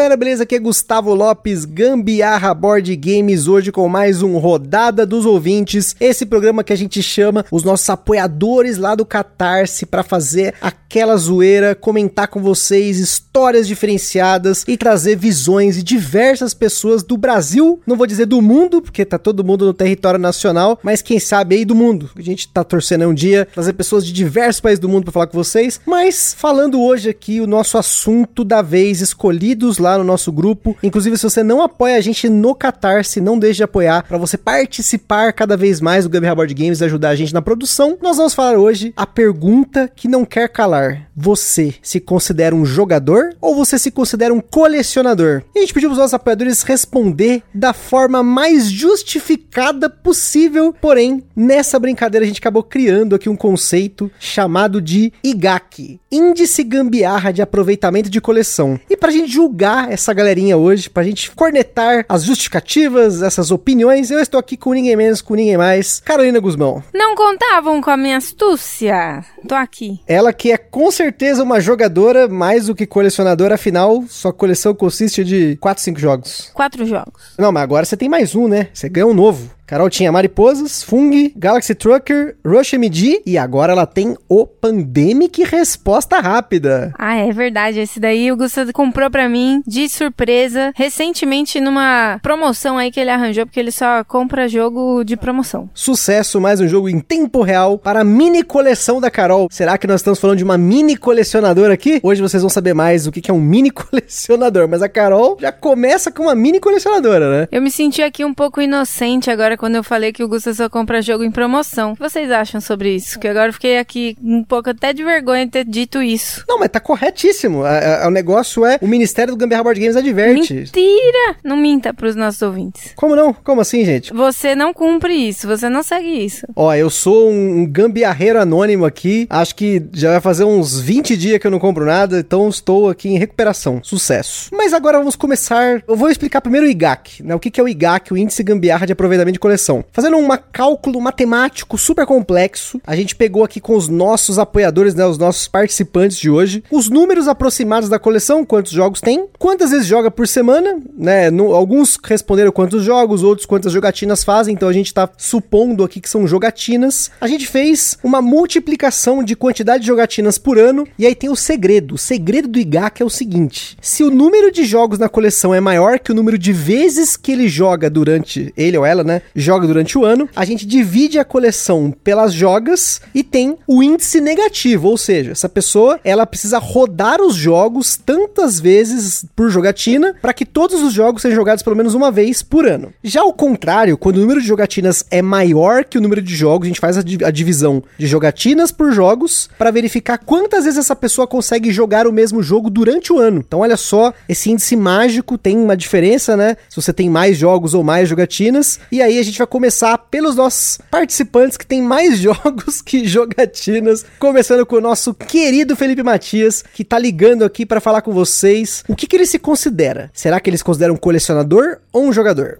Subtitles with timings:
[0.00, 0.44] Galera, beleza?
[0.44, 6.24] Aqui é Gustavo Lopes, Gambiarra Board Games, hoje com mais um Rodada dos Ouvintes, esse
[6.24, 11.74] programa que a gente chama os nossos apoiadores lá do Catarse para fazer aquela zoeira,
[11.74, 18.06] comentar com vocês histórias diferenciadas e trazer visões de diversas pessoas do Brasil, não vou
[18.06, 21.74] dizer do mundo, porque tá todo mundo no território nacional, mas quem sabe aí do
[21.74, 22.08] mundo.
[22.16, 25.26] A gente tá torcendo um dia trazer pessoas de diversos países do mundo para falar
[25.26, 30.32] com vocês, mas falando hoje aqui o nosso assunto da vez escolhido lá no nosso
[30.32, 30.76] grupo.
[30.82, 34.36] Inclusive, se você não apoia a gente no Catarse, não deixe de apoiar para você
[34.36, 37.96] participar cada vez mais do Gambiarra Board Games e ajudar a gente na produção.
[38.00, 41.08] Nós vamos falar hoje a pergunta que não quer calar.
[41.16, 45.42] Você se considera um jogador ou você se considera um colecionador?
[45.54, 50.74] E a gente pediu para os nossos apoiadores responder da forma mais justificada possível.
[50.80, 57.32] Porém, nessa brincadeira a gente acabou criando aqui um conceito chamado de IGAC, Índice Gambiarra
[57.32, 58.78] de Aproveitamento de Coleção.
[58.88, 64.10] E para a gente julgar essa galerinha hoje, pra gente cornetar as justificativas, essas opiniões.
[64.10, 66.82] Eu estou aqui com ninguém menos, com ninguém mais, Carolina Guzmão.
[66.92, 69.24] Não contavam com a minha astúcia?
[69.46, 70.00] Tô aqui.
[70.06, 75.24] Ela que é com certeza uma jogadora mais do que colecionadora, afinal, sua coleção consiste
[75.24, 76.50] de 4, 5 jogos.
[76.54, 77.34] Quatro jogos.
[77.38, 78.68] Não, mas agora você tem mais um, né?
[78.72, 79.50] Você ganhou um novo.
[79.70, 86.18] Carol tinha Mariposas, Fung, Galaxy Trucker, Rush MD e agora ela tem o Pandemic Resposta
[86.18, 86.92] Rápida.
[86.98, 87.78] Ah, é verdade.
[87.78, 93.10] Esse daí o Gustavo comprou pra mim de surpresa recentemente numa promoção aí que ele
[93.10, 95.70] arranjou, porque ele só compra jogo de promoção.
[95.72, 99.46] Sucesso, mais um jogo em tempo real para a mini coleção da Carol.
[99.52, 102.00] Será que nós estamos falando de uma mini colecionadora aqui?
[102.02, 105.52] Hoje vocês vão saber mais o que é um mini colecionador, mas a Carol já
[105.52, 107.48] começa com uma mini colecionadora, né?
[107.52, 110.70] Eu me senti aqui um pouco inocente agora quando eu falei que o Gusta só
[110.70, 111.92] compra jogo em promoção.
[111.92, 113.20] O que vocês acham sobre isso?
[113.20, 116.42] Que agora eu fiquei aqui um pouco até de vergonha de ter dito isso.
[116.48, 117.62] Não, mas tá corretíssimo.
[117.62, 120.54] A, a, o negócio é o Ministério do Gambiarra Board Games adverte.
[120.54, 121.36] Mentira!
[121.44, 122.94] Não minta pros nossos ouvintes.
[122.96, 123.34] Como não?
[123.34, 124.14] Como assim, gente?
[124.14, 126.46] Você não cumpre isso, você não segue isso.
[126.56, 129.26] Ó, eu sou um, um gambiarreiro anônimo aqui.
[129.28, 132.88] Acho que já vai fazer uns 20 dias que eu não compro nada, então estou
[132.88, 133.80] aqui em recuperação.
[133.82, 134.48] Sucesso.
[134.56, 135.82] Mas agora vamos começar.
[135.86, 137.34] Eu vou explicar primeiro o IGAC, né?
[137.34, 139.84] O que, que é o IGAC, o Índice Gambiarra de Aproveitamento de Coleção.
[139.92, 145.04] Fazendo um cálculo matemático super complexo, a gente pegou aqui com os nossos apoiadores, né,
[145.04, 149.88] os nossos participantes de hoje, os números aproximados da coleção, quantos jogos tem, quantas vezes
[149.88, 151.32] joga por semana, né?
[151.32, 156.00] No, alguns responderam quantos jogos, outros quantas jogatinas fazem, então a gente tá supondo aqui
[156.00, 157.10] que são jogatinas.
[157.20, 161.34] A gente fez uma multiplicação de quantidade de jogatinas por ano, e aí tem o
[161.34, 161.96] segredo.
[161.96, 165.60] O segredo do IGAC é o seguinte: se o número de jogos na coleção é
[165.60, 169.22] maior que o número de vezes que ele joga durante, ele ou ela, né?
[169.40, 174.20] Joga durante o ano, a gente divide a coleção pelas jogas e tem o índice
[174.20, 180.32] negativo, ou seja, essa pessoa ela precisa rodar os jogos tantas vezes por jogatina para
[180.32, 182.92] que todos os jogos sejam jogados pelo menos uma vez por ano.
[183.02, 186.66] Já ao contrário, quando o número de jogatinas é maior que o número de jogos,
[186.66, 190.96] a gente faz a, a divisão de jogatinas por jogos para verificar quantas vezes essa
[190.96, 193.42] pessoa consegue jogar o mesmo jogo durante o ano.
[193.46, 196.56] Então, olha só, esse índice mágico tem uma diferença, né?
[196.68, 198.80] Se você tem mais jogos ou mais jogatinas.
[198.90, 204.04] E aí a gente vai começar pelos nossos participantes que tem mais jogos que jogatinas.
[204.18, 208.84] Começando com o nosso querido Felipe Matias, que tá ligando aqui para falar com vocês.
[208.88, 210.10] O que, que ele se considera?
[210.12, 212.58] Será que ele se considera um colecionador ou um jogador?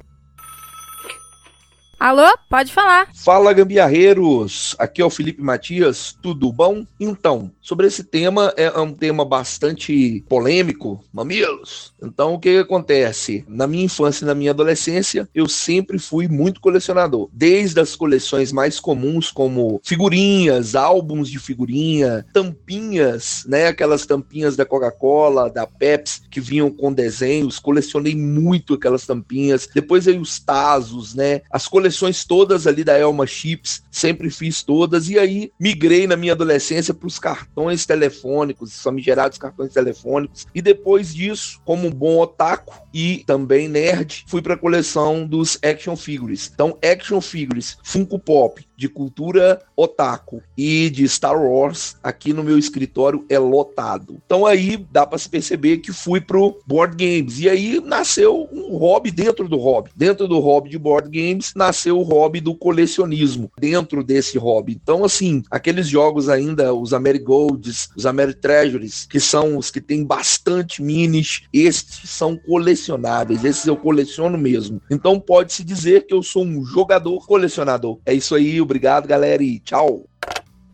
[2.00, 2.26] Alô?
[2.48, 3.08] Pode falar.
[3.14, 4.74] Fala, gambiarreiros!
[4.78, 6.86] Aqui é o Felipe Matias, tudo bom?
[6.98, 11.92] Então, sobre esse tema, é um tema bastante polêmico, mamilos.
[12.02, 13.44] Então, o que, que acontece?
[13.46, 17.28] Na minha infância e na minha adolescência, eu sempre fui muito colecionador.
[17.34, 23.66] Desde as coleções mais comuns, como figurinhas, álbuns de figurinha, tampinhas, né?
[23.66, 27.58] Aquelas tampinhas da Coca-Cola, da Pepsi, que vinham com desenhos.
[27.58, 29.68] Colecionei muito aquelas tampinhas.
[29.74, 31.42] Depois veio os Tazos, né?
[31.50, 36.16] As coleções coleções todas ali da Elma Chips, sempre fiz todas, e aí migrei na
[36.16, 42.18] minha adolescência para os cartões telefônicos, famigerados cartões telefônicos, e depois disso, como um bom
[42.18, 46.48] otaku e também nerd, fui para a coleção dos action figures.
[46.54, 52.58] Então, action figures, Funko Pop, de cultura otaku e de Star Wars aqui no meu
[52.58, 54.16] escritório é lotado.
[54.24, 58.78] Então aí dá para se perceber que fui pro board games e aí nasceu um
[58.78, 59.90] hobby dentro do hobby.
[59.94, 64.80] Dentro do hobby de board games nasceu o hobby do colecionismo dentro desse hobby.
[64.82, 70.82] Então assim, aqueles jogos ainda os Amerigolds, os Ameritreasures, que são os que tem bastante
[70.82, 74.80] minis, estes são colecionáveis, esses eu coleciono mesmo.
[74.90, 77.98] Então pode-se dizer que eu sou um jogador colecionador.
[78.06, 80.09] É isso aí, obrigado galera e tchau.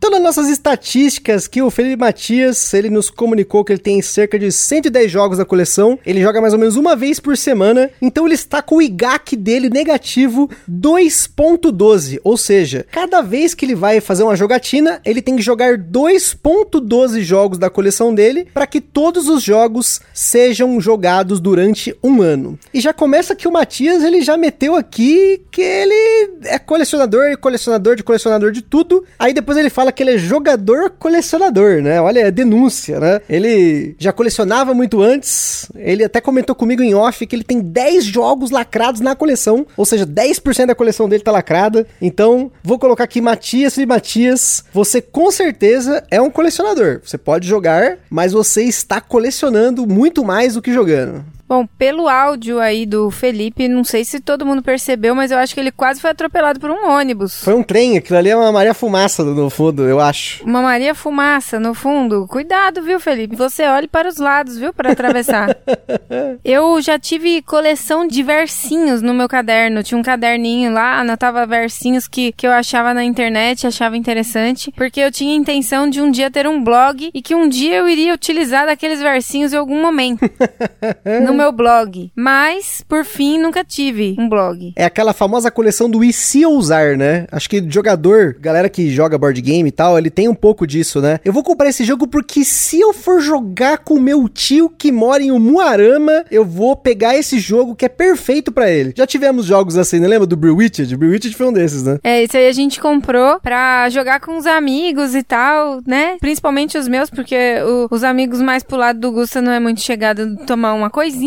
[0.09, 4.51] Nas nossas estatísticas, que o Felipe Matias, ele nos comunicou que ele tem cerca de
[4.51, 8.33] 110 jogos na coleção, ele joga mais ou menos uma vez por semana, então ele
[8.33, 14.23] está com o IGAC dele negativo 2.12, ou seja, cada vez que ele vai fazer
[14.23, 19.43] uma jogatina, ele tem que jogar 2.12 jogos da coleção dele para que todos os
[19.43, 22.57] jogos sejam jogados durante um ano.
[22.73, 27.95] E já começa que o Matias, ele já meteu aqui que ele é colecionador, colecionador
[27.95, 31.99] de colecionador de tudo, aí depois ele fala que ele é jogador colecionador, né?
[31.99, 33.19] Olha, é denúncia, né?
[33.27, 35.67] Ele já colecionava muito antes.
[35.75, 39.85] Ele até comentou comigo em off que ele tem 10 jogos lacrados na coleção, ou
[39.85, 41.87] seja, 10% da coleção dele tá lacrada.
[41.99, 47.01] Então, vou colocar aqui Matias e Matias, você com certeza é um colecionador.
[47.03, 51.25] Você pode jogar, mas você está colecionando muito mais do que jogando.
[51.47, 55.53] Bom, pelo áudio aí do Felipe, não sei se todo mundo percebeu, mas eu acho
[55.53, 57.41] que ele quase foi atropelado por um ônibus.
[57.41, 60.43] Foi um trem, aquilo ali é uma Maria Fumaça no fundo, eu acho.
[60.43, 62.27] Uma Maria Fumaça no fundo.
[62.27, 63.37] Cuidado, viu, Felipe?
[63.37, 65.55] Você olhe para os lados, viu, para atravessar.
[66.43, 69.83] eu já tive coleção de versinhos no meu caderno.
[69.83, 74.99] Tinha um caderninho lá, anotava versinhos que, que eu achava na internet, achava interessante, porque
[74.99, 78.13] eu tinha intenção de um dia ter um blog e que um dia eu iria
[78.13, 80.29] utilizar daqueles versinhos em algum momento.
[81.25, 82.11] no meu blog.
[82.15, 84.73] Mas, por fim, nunca tive um blog.
[84.75, 87.27] É aquela famosa coleção do e se eu usar, né?
[87.31, 91.01] Acho que jogador, galera que joga board game e tal, ele tem um pouco disso,
[91.01, 91.19] né?
[91.23, 95.23] Eu vou comprar esse jogo porque se eu for jogar com meu tio que mora
[95.23, 98.93] em Umuarama, eu vou pegar esse jogo que é perfeito para ele.
[98.95, 100.95] Já tivemos jogos assim, não lembra do Brewitched?
[100.95, 101.99] Brewitched foi um desses, né?
[102.03, 106.17] É, esse aí a gente comprou pra jogar com os amigos e tal, né?
[106.19, 107.35] Principalmente os meus, porque
[107.65, 111.26] o, os amigos mais pro lado do Gusta não é muito chegado tomar uma coisinha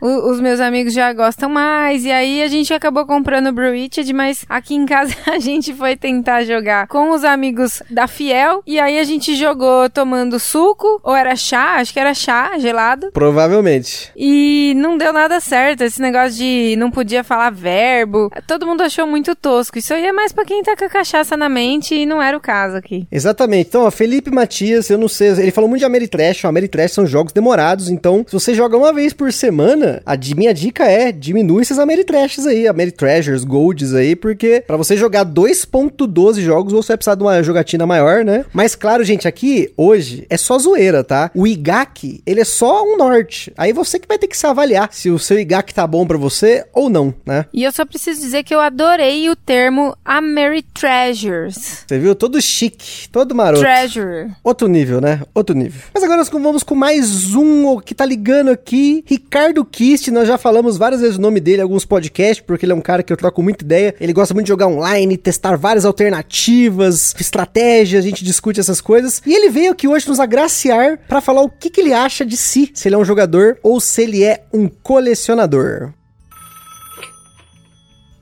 [0.00, 2.04] o, os meus amigos já gostam mais.
[2.04, 5.96] E aí a gente acabou comprando o Brewitched, mas aqui em casa a gente foi
[5.96, 8.62] tentar jogar com os amigos da Fiel.
[8.66, 13.10] E aí a gente jogou tomando suco, ou era chá, acho que era chá gelado.
[13.12, 14.10] Provavelmente.
[14.16, 15.82] E não deu nada certo.
[15.82, 18.30] Esse negócio de não podia falar verbo.
[18.46, 19.78] Todo mundo achou muito tosco.
[19.78, 22.36] Isso aí é mais pra quem tá com a cachaça na mente e não era
[22.36, 23.06] o caso aqui.
[23.10, 23.68] Exatamente.
[23.68, 26.44] Então, ó, Felipe Matias, eu não sei, ele falou muito de Ameritrash.
[26.44, 27.88] O Ameritrash são jogos demorados.
[27.88, 32.46] Então, se você joga uma vez por semana, a minha dica é diminui esses Ameritrashes
[32.46, 37.42] aí, Ameritreasures, Golds aí, porque para você jogar 2.12 jogos, você vai precisar de uma
[37.42, 38.44] jogatina maior, né?
[38.52, 41.30] Mas claro, gente, aqui hoje é só zoeira, tá?
[41.34, 43.52] O IGAC, ele é só um norte.
[43.56, 46.18] Aí você que vai ter que se avaliar se o seu IGAC tá bom para
[46.18, 47.46] você ou não, né?
[47.52, 51.84] E eu só preciso dizer que eu adorei o termo Ameritreasures.
[51.86, 52.14] Você viu?
[52.14, 53.60] Todo chique, todo maroto.
[53.60, 54.30] Treasure.
[54.42, 55.22] Outro nível, né?
[55.34, 55.80] Outro nível.
[55.92, 60.36] Mas agora nós vamos com mais um que tá ligando aqui, Ricardo Kist, nós já
[60.36, 63.10] falamos várias vezes o nome dele em alguns podcasts, porque ele é um cara que
[63.10, 63.94] eu troco muita ideia.
[63.98, 69.22] Ele gosta muito de jogar online, testar várias alternativas, estratégias, a gente discute essas coisas.
[69.24, 72.36] E ele veio aqui hoje nos agraciar para falar o que, que ele acha de
[72.36, 75.94] si, se ele é um jogador ou se ele é um colecionador.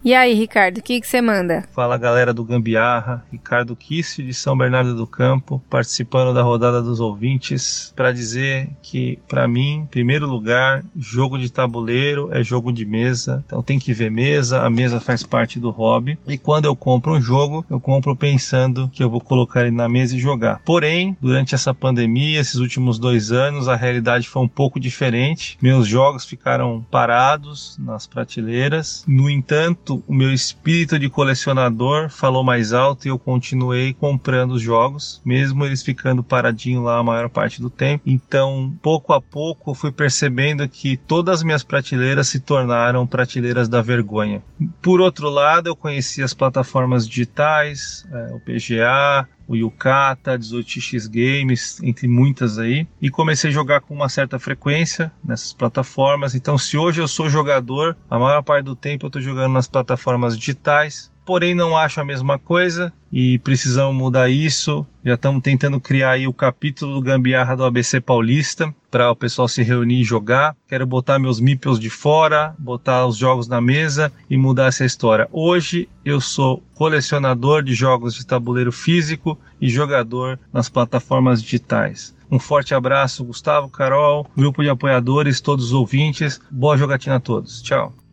[0.04, 1.64] E aí, Ricardo, o que você manda?
[1.72, 7.00] Fala galera do Gambiarra, Ricardo Kisse de São Bernardo do Campo, participando da rodada dos
[7.00, 12.84] ouvintes, para dizer que, para mim, em primeiro lugar, jogo de tabuleiro é jogo de
[12.84, 16.76] mesa, então tem que ver mesa, a mesa faz parte do hobby, e quando eu
[16.76, 20.60] compro um jogo, eu compro pensando que eu vou colocar ele na mesa e jogar.
[20.66, 25.88] Porém, durante essa pandemia, esses últimos dois anos, a realidade foi um pouco diferente, meus
[25.88, 33.06] jogos ficaram parados nas prateleiras, no entanto, o meu espírito de colecionador falou mais alto
[33.06, 37.70] e eu continuei comprando os jogos, mesmo eles ficando paradinho lá a maior parte do
[37.70, 38.02] tempo.
[38.06, 43.82] Então, pouco a pouco, fui percebendo que todas as minhas prateleiras se tornaram prateleiras da
[43.82, 44.42] vergonha.
[44.80, 51.82] Por outro lado, eu conheci as plataformas digitais, é, o PGA, o Yukata, 18x Games,
[51.82, 56.34] entre muitas aí, e comecei a jogar com uma certa frequência nessas plataformas.
[56.34, 59.68] Então, se hoje eu sou jogador, a maior parte do tempo eu estou jogando nas
[59.68, 64.86] plataformas digitais, porém não acho a mesma coisa e precisamos mudar isso.
[65.04, 69.48] Já estamos tentando criar aí o capítulo do Gambiarra do ABC Paulista para o pessoal
[69.48, 70.54] se reunir e jogar.
[70.68, 75.28] Quero botar meus meeples de fora, botar os jogos na mesa e mudar essa história.
[75.32, 82.14] Hoje eu sou colecionador de jogos de tabuleiro físico e jogador nas plataformas digitais.
[82.30, 86.40] Um forte abraço, Gustavo, Carol, grupo de apoiadores, todos os ouvintes.
[86.48, 87.62] Boa jogatina a todos.
[87.62, 88.03] Tchau.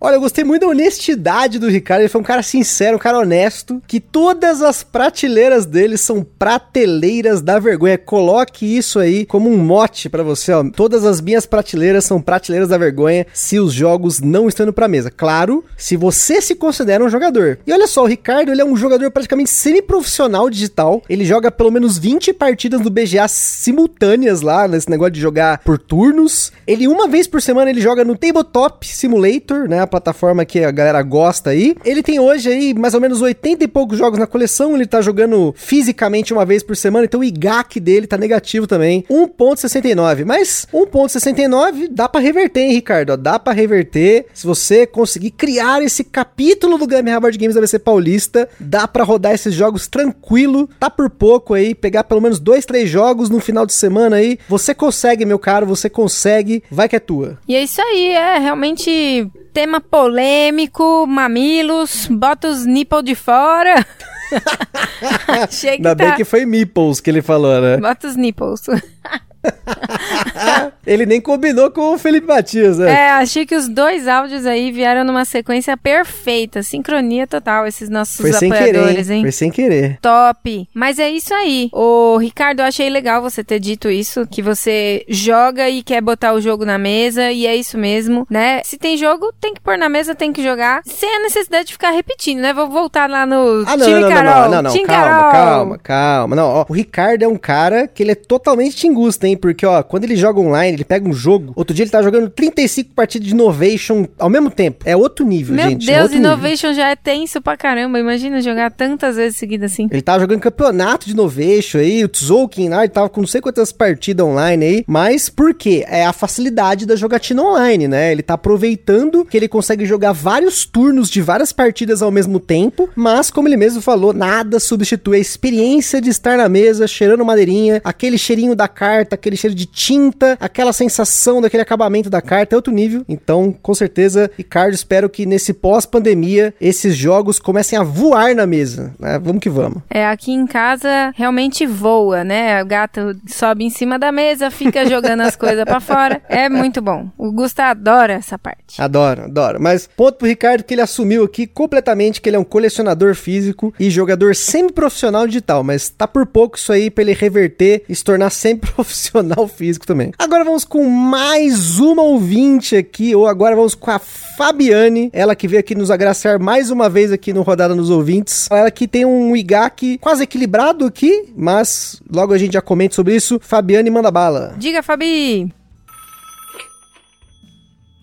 [0.00, 2.02] Olha, eu gostei muito da honestidade do Ricardo.
[2.02, 3.82] Ele foi um cara sincero, um cara honesto.
[3.84, 7.98] Que todas as prateleiras dele são prateleiras da vergonha.
[7.98, 10.62] Coloque isso aí como um mote para você, ó.
[10.62, 14.86] Todas as minhas prateleiras são prateleiras da vergonha se os jogos não estão indo pra
[14.86, 15.10] mesa.
[15.10, 17.58] Claro, se você se considera um jogador.
[17.66, 21.02] E olha só, o Ricardo, ele é um jogador praticamente semi-profissional digital.
[21.08, 25.76] Ele joga pelo menos 20 partidas do BGA simultâneas lá, nesse negócio de jogar por
[25.76, 26.52] turnos.
[26.68, 29.87] Ele, uma vez por semana, ele joga no Tabletop Simulator, né?
[29.88, 31.74] Plataforma que a galera gosta aí.
[31.84, 35.00] Ele tem hoje aí mais ou menos 80 e poucos jogos na coleção, ele tá
[35.00, 40.24] jogando fisicamente uma vez por semana, então o IGAC dele tá negativo também, 1.69.
[40.24, 43.16] Mas 1.69 dá para reverter, hein, Ricardo?
[43.16, 44.26] Dá para reverter.
[44.34, 49.04] Se você conseguir criar esse capítulo do Game Board Games da BC Paulista, dá para
[49.04, 53.40] rodar esses jogos tranquilo, tá por pouco aí, pegar pelo menos dois, três jogos no
[53.40, 54.38] final de semana aí.
[54.48, 57.38] Você consegue, meu caro, você consegue, vai que é tua.
[57.46, 63.86] E é isso aí, é realmente tema polêmico, mamilos, bota os nipples de fora.
[65.28, 66.04] Achei que Ainda tá...
[66.04, 67.76] bem que foi meeples que ele falou, né?
[67.78, 68.62] Bota os nipples.
[70.86, 72.90] Ele nem combinou com o Felipe Matias, né?
[72.90, 78.16] É, achei que os dois áudios aí vieram numa sequência perfeita, sincronia total, esses nossos
[78.16, 79.22] Foi apoiadores, querer, hein?
[79.22, 79.98] Foi sem querer.
[80.00, 80.68] Top.
[80.72, 81.68] Mas é isso aí.
[81.72, 86.32] Ô, Ricardo, eu achei legal você ter dito isso, que você joga e quer botar
[86.32, 88.62] o jogo na mesa, e é isso mesmo, né?
[88.64, 91.72] Se tem jogo, tem que pôr na mesa, tem que jogar, sem a necessidade de
[91.72, 92.54] ficar repetindo, né?
[92.54, 94.42] Vou voltar lá no ah, não, time não, Carol.
[94.42, 96.36] Não, não, não, time calma, calma, calma.
[96.36, 99.27] Não, ó, o Ricardo é um cara que ele é totalmente tingusta, hein?
[99.36, 101.52] Porque, ó, quando ele joga online, ele pega um jogo.
[101.56, 104.84] Outro dia ele tá jogando 35 partidas de Innovation ao mesmo tempo.
[104.84, 105.86] É outro nível, Meu gente.
[105.86, 106.82] Meu é Deus, Innovation nível.
[106.82, 107.98] já é tenso pra caramba.
[107.98, 109.88] Imagina jogar tantas vezes seguidas assim.
[109.90, 113.40] Ele tava jogando campeonato de Innovation aí, o Tzolk'in lá, ele tava com não sei
[113.40, 114.84] quantas partidas online aí.
[114.86, 115.84] Mas por quê?
[115.88, 118.12] É a facilidade da jogatina online, né?
[118.12, 122.88] Ele tá aproveitando que ele consegue jogar vários turnos de várias partidas ao mesmo tempo.
[122.94, 127.80] Mas, como ele mesmo falou, nada substitui a experiência de estar na mesa, cheirando madeirinha,
[127.84, 132.56] aquele cheirinho da carta, aquele cheiro de tinta, aquela sensação daquele acabamento da carta é
[132.56, 133.04] outro nível.
[133.08, 138.94] Então, com certeza, Ricardo, espero que nesse pós-pandemia esses jogos comecem a voar na mesa.
[138.98, 139.18] Né?
[139.18, 139.82] Vamos que vamos.
[139.90, 142.62] É, aqui em casa realmente voa, né?
[142.62, 146.22] O gato sobe em cima da mesa, fica jogando as coisas para fora.
[146.28, 147.08] É muito bom.
[147.16, 148.80] O Gusta adora essa parte.
[148.80, 149.60] Adoro, adoro.
[149.60, 153.74] Mas ponto pro Ricardo que ele assumiu aqui completamente que ele é um colecionador físico
[153.78, 158.04] e jogador semi-profissional digital, mas tá por pouco isso aí pra ele reverter e se
[158.04, 159.07] tornar semi-profissional
[159.48, 160.12] físico também.
[160.18, 165.48] Agora vamos com mais uma ouvinte aqui, ou agora vamos com a Fabiane, ela que
[165.48, 168.48] veio aqui nos agraciar mais uma vez aqui no Rodada nos Ouvintes.
[168.50, 173.16] Ela que tem um IGAC quase equilibrado aqui, mas logo a gente já comenta sobre
[173.16, 173.38] isso.
[173.42, 174.54] Fabiane, manda bala.
[174.58, 175.57] Diga, Fabi!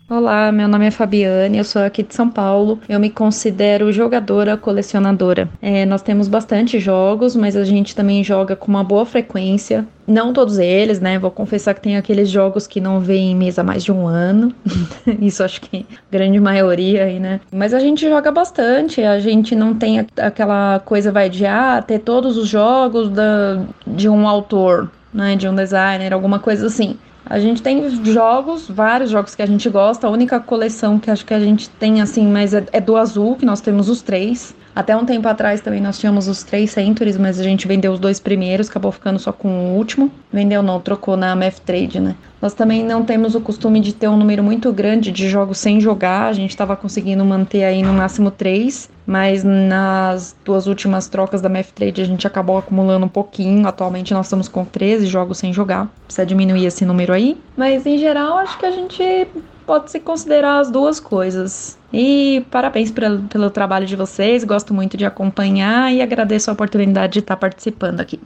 [0.07, 2.79] Olá, meu nome é Fabiane, eu sou aqui de São Paulo.
[2.87, 5.49] Eu me considero jogadora colecionadora.
[5.59, 9.83] É, nós temos bastante jogos, mas a gente também joga com uma boa frequência.
[10.05, 11.17] Não todos eles, né?
[11.17, 14.05] Vou confessar que tem aqueles jogos que não vêm em mesa há mais de um
[14.05, 14.53] ano.
[15.19, 17.41] Isso acho que grande maioria aí, né?
[17.51, 19.01] Mas a gente joga bastante.
[19.01, 24.07] A gente não tem aquela coisa vai de ah, ter todos os jogos da, de
[24.07, 25.35] um autor, né?
[25.35, 26.95] De um designer, alguma coisa assim.
[27.27, 30.05] A gente tem jogos, vários jogos que a gente gosta.
[30.05, 33.35] A única coleção que acho que a gente tem, assim, mas é, é do azul,
[33.35, 34.55] que nós temos os três.
[34.75, 37.99] Até um tempo atrás também nós tínhamos os três Centuries, mas a gente vendeu os
[37.99, 40.11] dois primeiros, acabou ficando só com o último.
[40.33, 42.15] Vendeu não, trocou na MF Trade, né?
[42.41, 45.79] Nós também não temos o costume de ter um número muito grande de jogos sem
[45.79, 46.27] jogar.
[46.27, 51.49] A gente estava conseguindo manter aí no máximo três, mas nas duas últimas trocas da
[51.49, 53.65] MF Trade a gente acabou acumulando um pouquinho.
[53.65, 55.89] Atualmente nós estamos com 13 jogos sem jogar.
[56.05, 57.37] Precisa diminuir esse número aí.
[57.55, 59.27] Mas em geral acho que a gente
[59.65, 61.77] pode se considerar as duas coisas.
[61.97, 67.13] E parabéns pelo, pelo trabalho de vocês, gosto muito de acompanhar e agradeço a oportunidade
[67.13, 68.19] de estar participando aqui.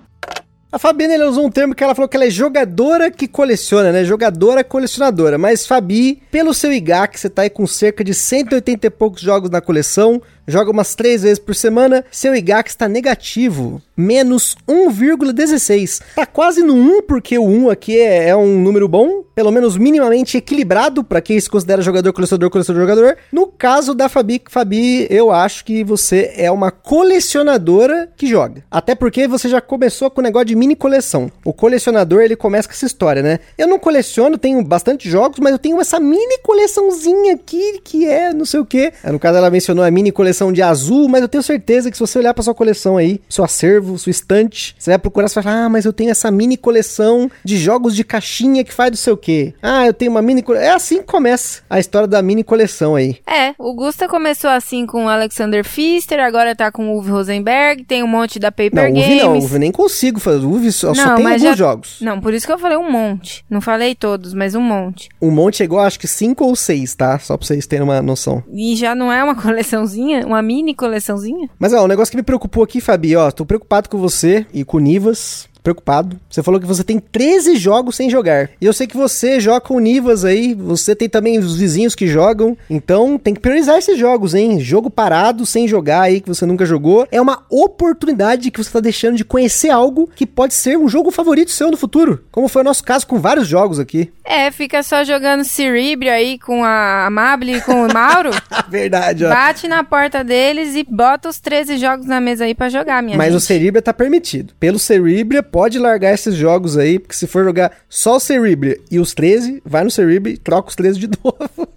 [0.71, 3.91] A Fabiana ela usou um termo que ela falou que ela é jogadora que coleciona,
[3.91, 4.03] né?
[4.03, 5.37] Jogadora colecionadora.
[5.37, 9.51] Mas, Fabi, pelo seu IGAC, você tá aí com cerca de 180 e poucos jogos
[9.51, 10.19] na coleção,
[10.49, 12.03] joga umas três vezes por semana.
[12.11, 16.01] Seu IGAC está negativo, menos 1,16.
[16.15, 19.77] Tá quase no 1, porque o 1 aqui é, é um número bom, pelo menos
[19.77, 23.17] minimamente equilibrado para quem se considera jogador, colecionador, colecionador, jogador.
[23.31, 28.63] No caso da Fabi, Fabi, eu acho que você é uma colecionadora que joga.
[28.69, 31.31] Até porque você já começou com o negócio de mini coleção.
[31.45, 33.39] O colecionador, ele começa com essa história, né?
[33.57, 38.33] Eu não coleciono, tenho bastante jogos, mas eu tenho essa mini coleçãozinha aqui que é
[38.33, 38.93] não sei o que.
[39.03, 42.01] No caso, ela mencionou a mini coleção de azul, mas eu tenho certeza que se
[42.01, 45.43] você olhar para sua coleção aí, seu acervo, sua estante, você vai procurar, você vai
[45.43, 48.97] falar, ah, mas eu tenho essa mini coleção de jogos de caixinha que faz do
[48.97, 49.53] sei o que.
[49.61, 50.67] Ah, eu tenho uma mini coleção.
[50.67, 53.17] É assim que começa a história da mini coleção aí.
[53.27, 57.83] É, o Gusta começou assim com o Alexander Pfister, agora tá com o Uwe Rosenberg,
[57.83, 59.23] tem um monte da Paper não, Games.
[59.23, 60.45] Não, Uve nem consigo fazer.
[60.45, 61.55] Uve só, só tem alguns já...
[61.55, 61.97] jogos.
[62.01, 63.43] Não, por isso que eu falei um monte.
[63.49, 65.09] Não falei todos, mas um monte.
[65.21, 67.17] Um monte é igual, acho que cinco ou seis, tá?
[67.19, 68.43] Só pra vocês terem uma noção.
[68.53, 70.25] E já não é uma coleçãozinha?
[70.29, 71.49] Uma mini coleçãozinha?
[71.57, 74.63] Mas ó, um negócio que me preocupou aqui, Fabi, ó, tô preocupado com você e
[74.63, 76.19] com o Nivas preocupado.
[76.29, 78.49] Você falou que você tem 13 jogos sem jogar.
[78.59, 82.07] E eu sei que você joga com Nivas aí, você tem também os vizinhos que
[82.07, 82.57] jogam.
[82.69, 84.59] Então tem que priorizar esses jogos, hein?
[84.59, 87.07] Jogo parado, sem jogar aí, que você nunca jogou.
[87.11, 91.11] É uma oportunidade que você tá deixando de conhecer algo que pode ser um jogo
[91.11, 92.23] favorito seu no futuro.
[92.31, 94.11] Como foi o nosso caso com vários jogos aqui.
[94.23, 98.29] É, fica só jogando Cerebria aí com a Amable e com o Mauro.
[98.69, 99.29] Verdade, ó.
[99.29, 103.17] Bate na porta deles e bota os 13 jogos na mesa aí para jogar, minha
[103.17, 103.37] Mas gente.
[103.37, 104.53] o Cerebria tá permitido.
[104.59, 108.99] Pelo Cerebria, pode largar esses jogos aí, porque se for jogar só o Cerebria e
[108.99, 111.67] os 13, vai no Cerebria e troca os 13 de novo.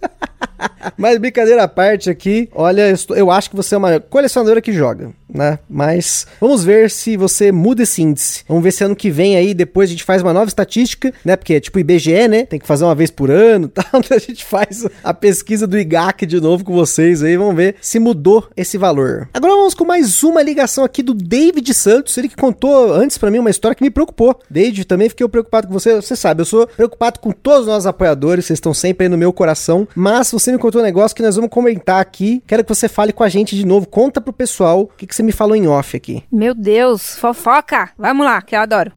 [0.97, 5.11] Mas brincadeira à parte aqui, olha, eu acho que você é uma colecionadora que joga,
[5.29, 5.59] né?
[5.69, 8.43] Mas vamos ver se você muda esse índice.
[8.47, 11.35] Vamos ver se ano que vem aí, depois a gente faz uma nova estatística, né?
[11.35, 12.45] Porque é tipo IBGE, né?
[12.45, 13.85] Tem que fazer uma vez por ano, tal.
[14.09, 17.99] A gente faz a pesquisa do IGAC de novo com vocês aí, vamos ver se
[17.99, 19.27] mudou esse valor.
[19.33, 23.31] Agora vamos com mais uma ligação aqui do David Santos, ele que contou antes para
[23.31, 24.39] mim uma história que me preocupou.
[24.49, 27.87] David, também fiquei preocupado com você, você sabe, eu sou preocupado com todos os nossos
[27.87, 31.23] apoiadores, vocês estão sempre aí no meu coração, mas você me contou um negócio que
[31.23, 32.43] nós vamos comentar aqui.
[32.47, 33.87] Quero que você fale com a gente de novo.
[33.87, 36.23] Conta pro pessoal o que, que você me falou em off aqui.
[36.31, 37.91] Meu Deus, fofoca!
[37.97, 38.91] Vamos lá, que eu adoro.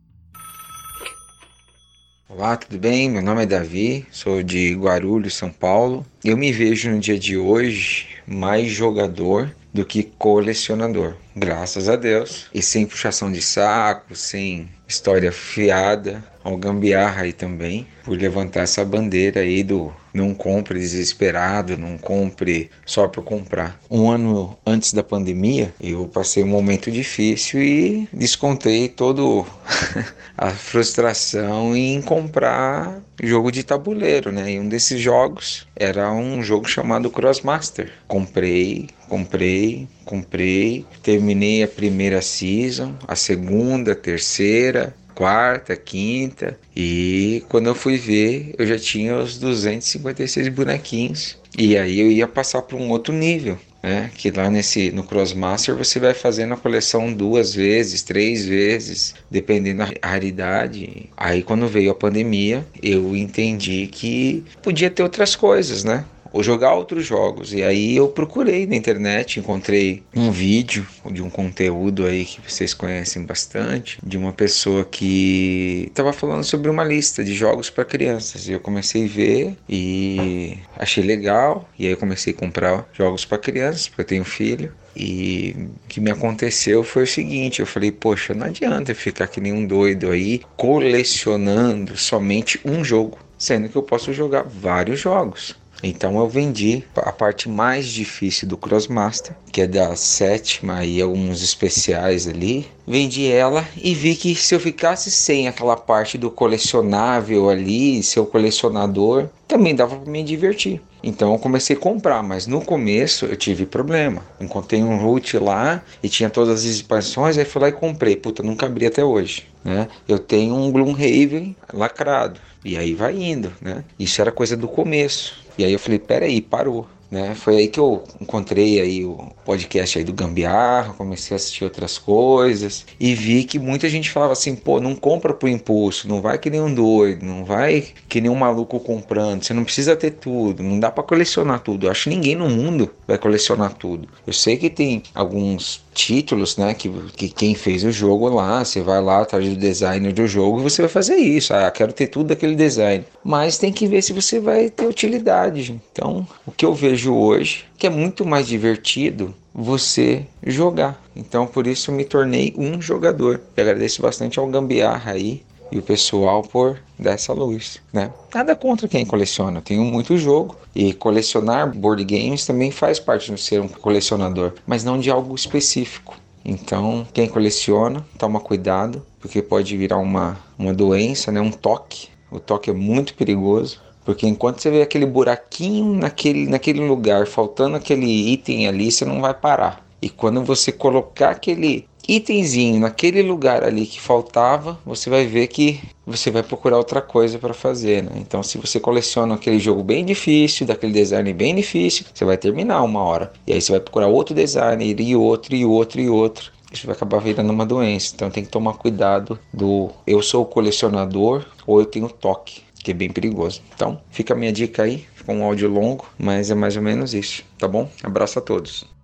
[2.28, 3.08] Olá, tudo bem?
[3.08, 6.04] Meu nome é Davi, sou de Guarulhos, São Paulo.
[6.22, 12.46] Eu me vejo no dia de hoje mais jogador do que colecionador, graças a Deus.
[12.52, 18.84] E sem puxação de saco, sem história fiada, ao gambiarra aí também, por levantar essa
[18.84, 23.78] bandeira aí do não compre desesperado, não compre só por comprar.
[23.90, 29.46] Um ano antes da pandemia, eu passei um momento difícil e descontei todo
[30.36, 34.52] a frustração em comprar jogo de tabuleiro, né?
[34.52, 37.92] E um desses jogos era um jogo chamado Crossmaster.
[38.08, 47.68] Comprei, comprei, comprei, terminei a primeira season, a segunda, a terceira, quarta, quinta, e quando
[47.68, 51.38] eu fui ver, eu já tinha os 256 bonequinhos.
[51.58, 54.10] E aí eu ia passar para um outro nível, né?
[54.14, 59.78] Que lá nesse no Crossmaster você vai fazendo a coleção duas vezes, três vezes, dependendo
[59.78, 61.08] da raridade.
[61.16, 66.04] Aí quando veio a pandemia, eu entendi que podia ter outras coisas, né?
[66.36, 67.54] Ou jogar outros jogos.
[67.54, 72.74] E aí eu procurei na internet, encontrei um vídeo de um conteúdo aí que vocês
[72.74, 78.48] conhecem bastante, de uma pessoa que estava falando sobre uma lista de jogos para crianças.
[78.48, 81.66] E eu comecei a ver e achei legal.
[81.78, 84.70] E aí eu comecei a comprar jogos para crianças, porque eu tenho filho.
[84.94, 89.40] E o que me aconteceu foi o seguinte: eu falei, poxa, não adianta ficar que
[89.40, 95.56] nem um doido aí colecionando somente um jogo, sendo que eu posso jogar vários jogos.
[95.82, 101.42] Então eu vendi a parte mais difícil do Crossmaster, que é da sétima e alguns
[101.42, 102.66] especiais ali.
[102.86, 108.24] Vendi ela e vi que se eu ficasse sem aquela parte do colecionável ali, seu
[108.26, 110.80] colecionador, também dava para me divertir.
[111.06, 114.22] Então eu comecei a comprar, mas no começo eu tive problema.
[114.40, 118.16] Encontrei um root lá e tinha todas as expansões, aí fui lá e comprei.
[118.16, 119.86] Puta, nunca abri até hoje, né?
[120.08, 122.40] Eu tenho um Gloomhaven lacrado.
[122.64, 123.84] E aí vai indo, né?
[123.96, 125.34] Isso era coisa do começo.
[125.56, 126.88] E aí eu falei, peraí, parou.
[127.10, 127.34] Né?
[127.34, 131.98] Foi aí que eu encontrei aí o podcast aí do Gambiarra, comecei a assistir outras
[131.98, 136.38] coisas e vi que muita gente falava assim, pô, não compra por impulso, não vai
[136.38, 140.12] que nem um doido, não vai que nem um maluco comprando, você não precisa ter
[140.12, 141.86] tudo, não dá para colecionar tudo.
[141.86, 144.08] Eu acho que ninguém no mundo vai colecionar tudo.
[144.26, 148.82] Eu sei que tem alguns títulos, né, que, que quem fez o jogo lá, você
[148.82, 151.54] vai lá atrás do designer do jogo e você vai fazer isso.
[151.54, 153.04] Ah, quero ter tudo daquele design.
[153.24, 155.80] Mas tem que ver se você vai ter utilidade.
[155.92, 161.02] Então, o que eu vejo hoje, que é muito mais divertido você jogar.
[161.14, 163.40] Então, por isso eu me tornei um jogador.
[163.56, 168.12] Eu agradeço bastante ao Gambiarra aí e o pessoal por dar essa luz, né?
[168.34, 173.40] Nada contra quem coleciona, tenho muito jogo e colecionar board games também faz parte de
[173.40, 176.16] ser um colecionador, mas não de algo específico.
[176.44, 181.40] Então, quem coleciona, toma cuidado, porque pode virar uma, uma doença, né?
[181.40, 182.08] um toque.
[182.30, 187.76] O toque é muito perigoso, porque enquanto você vê aquele buraquinho naquele, naquele lugar, faltando
[187.76, 189.84] aquele item ali, você não vai parar.
[190.00, 195.80] E quando você colocar aquele itemzinho naquele lugar ali que faltava, você vai ver que
[196.06, 198.12] você vai procurar outra coisa para fazer, né?
[198.16, 202.82] Então, se você coleciona aquele jogo bem difícil, daquele design bem difícil, você vai terminar
[202.84, 203.32] uma hora.
[203.44, 206.52] E aí você vai procurar outro design e outro e outro e outro.
[206.72, 208.12] Isso vai acabar virando uma doença.
[208.14, 212.94] Então tem que tomar cuidado do eu sou colecionador ou eu tenho toque, que é
[212.94, 213.60] bem perigoso.
[213.74, 215.04] Então, fica a minha dica aí.
[215.16, 217.90] Ficou um áudio longo, mas é mais ou menos isso, tá bom?
[218.00, 218.95] Abraço a todos.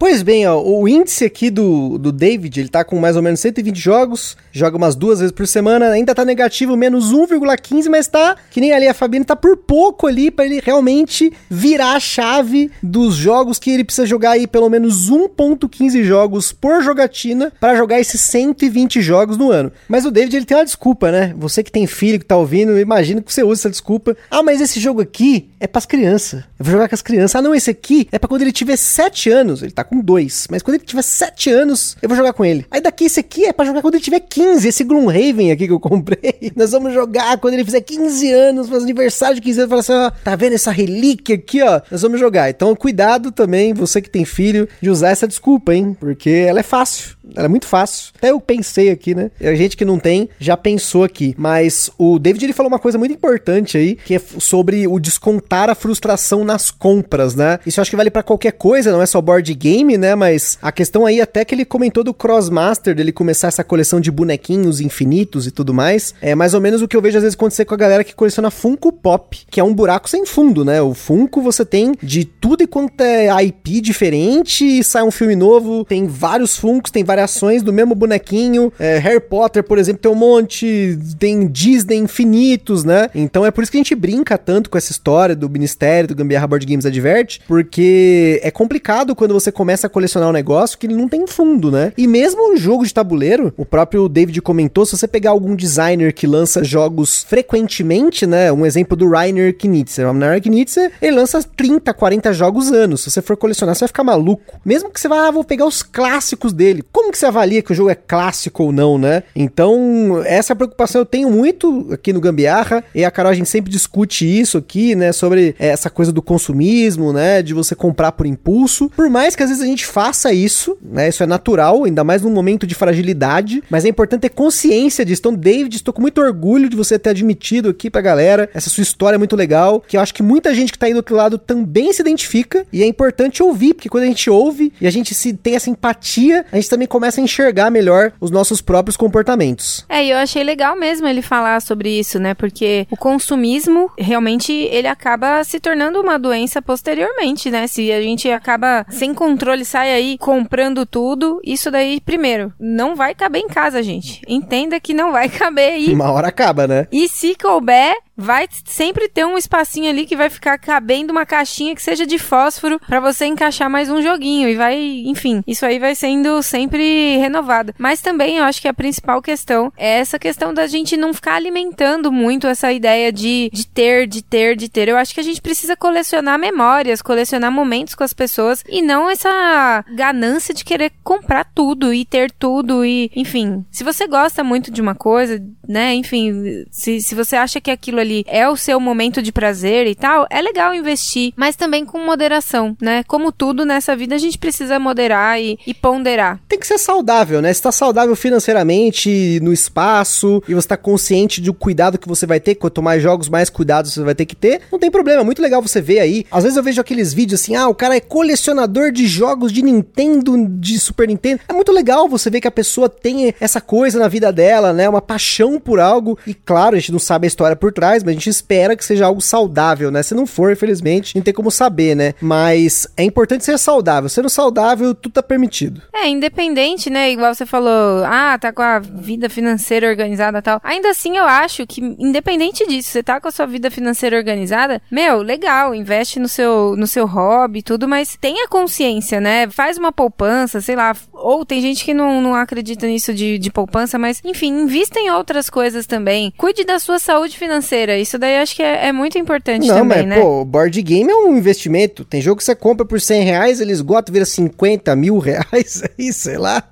[0.00, 3.38] Pois bem, ó, o índice aqui do, do David, ele tá com mais ou menos
[3.38, 8.34] 120 jogos, joga umas duas vezes por semana, ainda tá negativo, menos 1,15, mas tá,
[8.50, 12.70] que nem ali a Fabiana, tá por pouco ali para ele realmente virar a chave
[12.82, 18.00] dos jogos que ele precisa jogar aí pelo menos 1.15 jogos por jogatina para jogar
[18.00, 19.70] esses 120 jogos no ano.
[19.86, 21.34] Mas o David, ele tem uma desculpa, né?
[21.36, 24.16] Você que tem filho que tá ouvindo, imagina que você usa essa desculpa.
[24.30, 26.40] Ah, mas esse jogo aqui é pras crianças.
[26.58, 27.36] Eu vou jogar com as crianças.
[27.36, 29.62] Ah, não, esse aqui é para quando ele tiver 7 anos.
[29.62, 30.46] Ele tá com dois.
[30.48, 32.64] Mas quando ele tiver 7 anos, eu vou jogar com ele.
[32.70, 34.68] Aí daqui esse aqui é pra jogar quando ele tiver 15.
[34.68, 36.52] Esse Gloomhaven aqui que eu comprei.
[36.56, 39.68] Nós vamos jogar quando ele fizer 15 anos, faz aniversário de 15 anos.
[39.68, 41.80] Fala assim, ó, tá vendo essa relíquia aqui, ó?
[41.90, 42.48] Nós vamos jogar.
[42.48, 45.96] Então cuidado também, você que tem filho, de usar essa desculpa, hein?
[45.98, 47.16] Porque ela é fácil.
[47.34, 48.12] Ela é muito fácil.
[48.16, 49.30] Até eu pensei aqui, né?
[49.40, 51.34] A gente que não tem já pensou aqui.
[51.38, 55.70] Mas o David ele falou uma coisa muito importante aí, que é sobre o descontar
[55.70, 57.58] a frustração nas compras, né?
[57.66, 60.14] Isso eu acho que vale para qualquer coisa, não é só board game, né?
[60.14, 64.10] Mas a questão aí até que ele comentou do Crossmaster, dele começar essa coleção de
[64.10, 67.36] bonequinhos infinitos e tudo mais, é mais ou menos o que eu vejo às vezes
[67.36, 70.80] acontecer com a galera que coleciona Funko Pop, que é um buraco sem fundo, né?
[70.80, 75.84] O Funko você tem de tudo e quanto é IP diferente, sai um filme novo,
[75.84, 78.72] tem vários Funkos, tem variações do mesmo bonequinho.
[78.78, 83.08] É, Harry Potter, por exemplo, tem um monte, tem Disney infinitos, né?
[83.14, 86.14] Então é por isso que a gente brinca tanto com essa história do Ministério, do
[86.14, 90.86] Gambiarra Board Games Advert, porque é complicado quando você começa a colecionar um negócio que
[90.86, 91.92] ele não tem fundo, né?
[91.96, 96.12] E mesmo um jogo de tabuleiro, o próprio David comentou, se você pegar algum designer
[96.12, 98.52] que lança jogos frequentemente, né?
[98.52, 100.06] Um exemplo do Rainer Knitzer.
[100.06, 103.02] O Rainer Knitzer, ele lança 30, 40 jogos anos.
[103.02, 104.60] Se você for colecionar, você vai ficar maluco.
[104.64, 106.84] Mesmo que você vá, ah, vou pegar os clássicos dele.
[106.92, 109.22] Como que você avalia que o jogo é clássico ou não, né?
[109.34, 113.70] Então, essa preocupação eu tenho muito aqui no Gambiarra, e a Carol, a gente sempre
[113.70, 115.12] discute isso aqui, né?
[115.12, 117.42] Sobre essa coisa do consumismo, né?
[117.42, 118.90] De você comprar por impulso.
[118.90, 121.08] Por mais que às vezes a gente faça isso, né?
[121.08, 125.20] Isso é natural, ainda mais num momento de fragilidade, mas é importante ter consciência disso.
[125.20, 128.82] Então, David, estou com muito orgulho de você ter admitido aqui pra galera essa sua
[128.82, 131.16] história é muito legal, que eu acho que muita gente que tá aí do outro
[131.16, 134.90] lado também se identifica, e é importante ouvir, porque quando a gente ouve e a
[134.90, 138.96] gente se tem essa empatia, a gente também começa a enxergar melhor os nossos próprios
[138.96, 139.84] comportamentos.
[139.88, 142.34] É, e eu achei legal mesmo ele falar sobre isso, né?
[142.34, 147.66] Porque o consumismo, realmente, ele acaba se tornando uma doença posteriormente, né?
[147.66, 153.14] Se a gente acaba sem controle, sai aí comprando tudo, isso daí, primeiro, não vai
[153.14, 154.22] caber em casa, gente.
[154.26, 155.92] Entenda que não vai caber aí.
[155.92, 156.86] Uma hora acaba, né?
[156.90, 161.74] E se couber, vai sempre ter um espacinho ali que vai ficar cabendo uma caixinha
[161.74, 165.78] que seja de fósforo para você encaixar mais um joguinho e vai, enfim, isso aí
[165.78, 167.74] vai sendo sempre renovado.
[167.78, 171.34] Mas também eu acho que a principal questão é essa questão da gente não ficar
[171.34, 174.88] alimentando muito essa ideia de, de ter, de ter, de ter.
[174.88, 179.10] Eu acho que a gente precisa colecionar memórias, colecionar momentos com as pessoas e não
[179.10, 184.70] essa ganância de querer comprar tudo e ter tudo e, enfim, se você gosta muito
[184.70, 188.78] de uma coisa, né, enfim, se, se você acha que aquilo ali é o seu
[188.80, 193.02] momento de prazer e tal, é legal investir, mas também com moderação, né?
[193.04, 196.40] Como tudo nessa vida, a gente precisa moderar e, e ponderar.
[196.48, 197.52] Tem que ser saudável, né?
[197.52, 202.40] Se tá saudável financeiramente, no espaço, e você tá consciente do cuidado que você vai
[202.40, 205.24] ter, quanto mais jogos, mais cuidados você vai ter que ter, não tem problema, é
[205.24, 206.26] muito legal você ver aí.
[206.30, 209.62] Às vezes eu vejo aqueles vídeos assim, ah, o cara é colecionador de jogos de
[209.62, 211.40] Nintendo, de Super Nintendo.
[211.48, 214.88] É muito legal você ver que a pessoa tem essa coisa na vida dela, né?
[214.88, 216.18] Uma paixão por algo.
[216.26, 218.84] E claro, a gente não sabe a história por trás, mas a gente espera que
[218.84, 220.02] seja algo saudável, né?
[220.02, 222.14] Se não for, infelizmente, não tem como saber, né?
[222.20, 224.08] Mas é importante ser saudável.
[224.08, 225.82] Sendo saudável, tudo tá permitido.
[225.94, 227.10] É, independente, né?
[227.10, 230.60] Igual você falou, ah, tá com a vida financeira organizada tal.
[230.62, 234.80] Ainda assim, eu acho que, independente disso, você tá com a sua vida financeira organizada,
[234.90, 239.48] meu, legal, investe no seu, no seu hobby e tudo, mas tenha consciência, né?
[239.50, 240.94] Faz uma poupança, sei lá.
[241.12, 245.10] Ou tem gente que não, não acredita nisso de, de poupança, mas, enfim, invista em
[245.10, 246.32] outras coisas também.
[246.36, 247.89] Cuide da sua saúde financeira.
[247.98, 250.20] Isso daí acho que é, é muito importante Não, também, mas, né?
[250.20, 252.04] pô, board game é um investimento.
[252.04, 256.12] Tem jogo que você compra por 100 reais, ele esgota, vira 50 mil reais aí,
[256.12, 256.62] sei lá.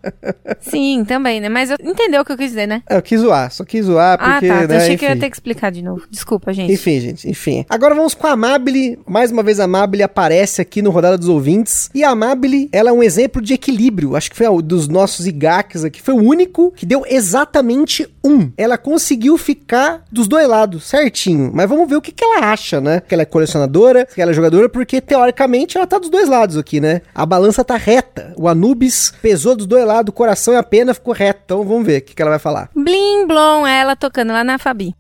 [0.61, 1.49] Sim, também, né?
[1.49, 2.83] Mas eu, entendeu o que eu quis dizer, né?
[2.89, 4.67] É, Eu quis zoar, só quis zoar porque, ah, tá.
[4.67, 4.97] né, eu achei enfim.
[4.99, 6.03] que eu ia ter que explicar de novo.
[6.11, 6.73] Desculpa, gente.
[6.73, 7.65] Enfim, gente, enfim.
[7.69, 8.99] Agora vamos com a Amabile.
[9.07, 11.91] Mais uma vez a Amabile aparece aqui no Rodada dos Ouvintes.
[11.95, 14.17] E a Amabile, ela é um exemplo de equilíbrio.
[14.17, 16.03] Acho que foi o dos nossos IGAKs aqui.
[16.03, 18.51] Foi o único que deu exatamente um.
[18.57, 21.51] Ela conseguiu ficar dos dois lados, certinho.
[21.55, 23.01] Mas vamos ver o que, que ela acha, né?
[23.01, 26.57] Que ela é colecionadora, que ela é jogadora, porque teoricamente ela tá dos dois lados
[26.57, 27.03] aqui, né?
[27.15, 28.33] A balança tá reta.
[28.37, 31.43] O Anubis pesou dos dois lados, o coração e a pena ficou reto.
[31.45, 32.71] Então vamos ver o que, que ela vai falar.
[32.75, 34.95] Blim Blom, ela tocando lá na Fabi.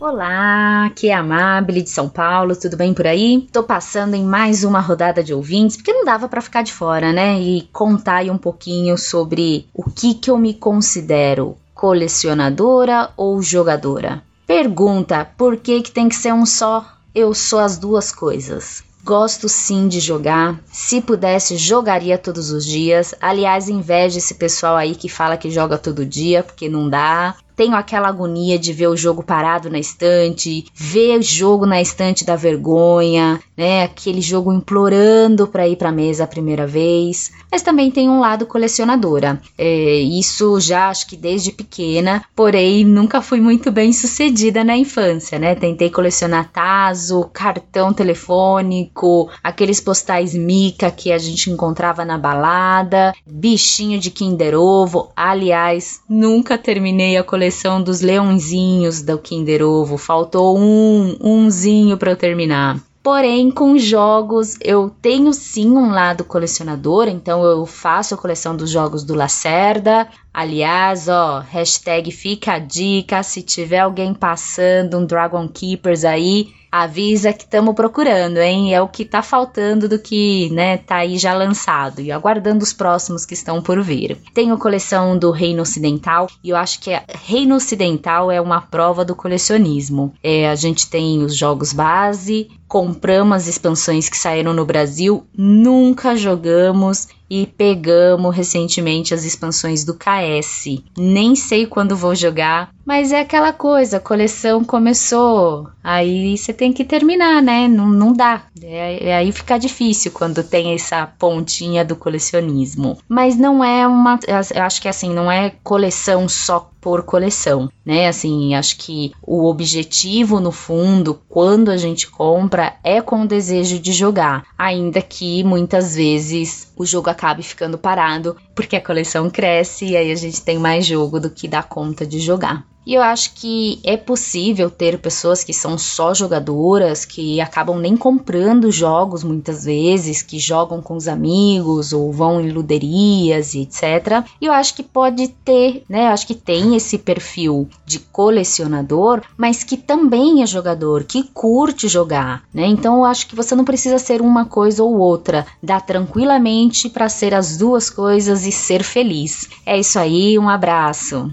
[0.00, 3.46] Olá, aqui é a Amabile de São Paulo, tudo bem por aí?
[3.52, 7.12] Tô passando em mais uma rodada de ouvintes, porque não dava pra ficar de fora,
[7.12, 7.38] né?
[7.38, 14.22] E contar aí um pouquinho sobre o que que eu me considero colecionadora ou jogadora.
[14.46, 16.86] Pergunta, por que que tem que ser um só?
[17.14, 18.84] Eu sou as duas coisas.
[19.02, 20.60] Gosto sim de jogar.
[20.70, 23.14] Se pudesse, jogaria todos os dias.
[23.18, 27.34] Aliás, inveja esse pessoal aí que fala que joga todo dia, porque não dá.
[27.60, 32.24] Tenho aquela agonia de ver o jogo parado na estante, ver o jogo na estante
[32.24, 33.82] da vergonha, né?
[33.82, 37.30] Aquele jogo implorando para ir para mesa a primeira vez.
[37.52, 39.42] Mas também tem um lado colecionadora.
[39.58, 45.38] É, isso já acho que desde pequena, porém nunca fui muito bem sucedida na infância,
[45.38, 45.54] né?
[45.54, 54.00] Tentei colecionar taso, cartão telefônico, aqueles postais mica que a gente encontrava na balada, bichinho
[54.00, 55.12] de Kinder Ovo.
[55.14, 57.49] Aliás, nunca terminei a coleção
[57.82, 59.96] dos leãozinhos do Kinder Ovo.
[59.96, 62.80] Faltou um, umzinho para eu terminar.
[63.02, 68.68] Porém, com jogos, eu tenho sim um lado colecionador, então eu faço a coleção dos
[68.68, 70.06] jogos do Lacerda.
[70.32, 77.32] Aliás, ó, hashtag fica a dica, se tiver alguém passando um Dragon Keepers aí, avisa
[77.32, 78.72] que estamos procurando, hein?
[78.72, 82.72] É o que tá faltando do que, né, tá aí já lançado e aguardando os
[82.72, 84.16] próximos que estão por vir.
[84.32, 86.90] Tenho coleção do Reino Ocidental e eu acho que
[87.24, 90.14] Reino Ocidental é uma prova do colecionismo.
[90.22, 96.14] É, a gente tem os jogos base, compramos as expansões que saíram no Brasil, nunca
[96.14, 100.82] jogamos e pegamos recentemente as expansões do KS.
[100.98, 106.72] Nem sei quando vou jogar, mas é aquela coisa, a coleção começou, aí você tem
[106.72, 107.68] que terminar, né?
[107.68, 108.42] Não, não dá.
[108.60, 112.98] É, é aí fica difícil quando tem essa pontinha do colecionismo.
[113.08, 114.18] Mas não é uma.
[114.26, 118.08] Eu acho que assim, não é coleção só por coleção, né?
[118.08, 123.78] Assim, acho que o objetivo no fundo, quando a gente compra, é com o desejo
[123.78, 129.86] de jogar, ainda que muitas vezes o jogo acabe ficando parado, porque a coleção cresce
[129.86, 132.64] e aí a gente tem mais jogo do que dá conta de jogar.
[132.86, 137.96] E eu acho que é possível ter pessoas que são só jogadoras, que acabam nem
[137.96, 144.24] comprando jogos muitas vezes, que jogam com os amigos ou vão em luderias e etc.
[144.40, 146.06] E eu acho que pode ter, né?
[146.06, 151.86] Eu acho que tem esse perfil de colecionador, mas que também é jogador, que curte
[151.86, 152.66] jogar, né?
[152.66, 157.08] Então eu acho que você não precisa ser uma coisa ou outra, dá tranquilamente para
[157.08, 159.48] ser as duas coisas e ser feliz.
[159.66, 161.30] É isso aí, um abraço.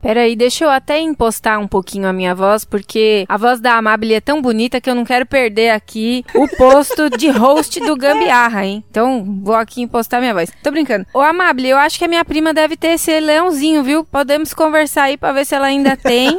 [0.00, 4.14] Peraí, deixa eu até impostar um pouquinho a minha voz, porque a voz da Amabile
[4.14, 8.64] é tão bonita que eu não quero perder aqui o posto de host do Gambiarra,
[8.64, 8.84] hein?
[8.90, 10.50] Então, vou aqui impostar minha voz.
[10.62, 11.06] Tô brincando.
[11.12, 14.04] Ô, Amabile, eu acho que a minha prima deve ter esse leãozinho, viu?
[14.04, 16.38] Podemos conversar aí pra ver se ela ainda tem.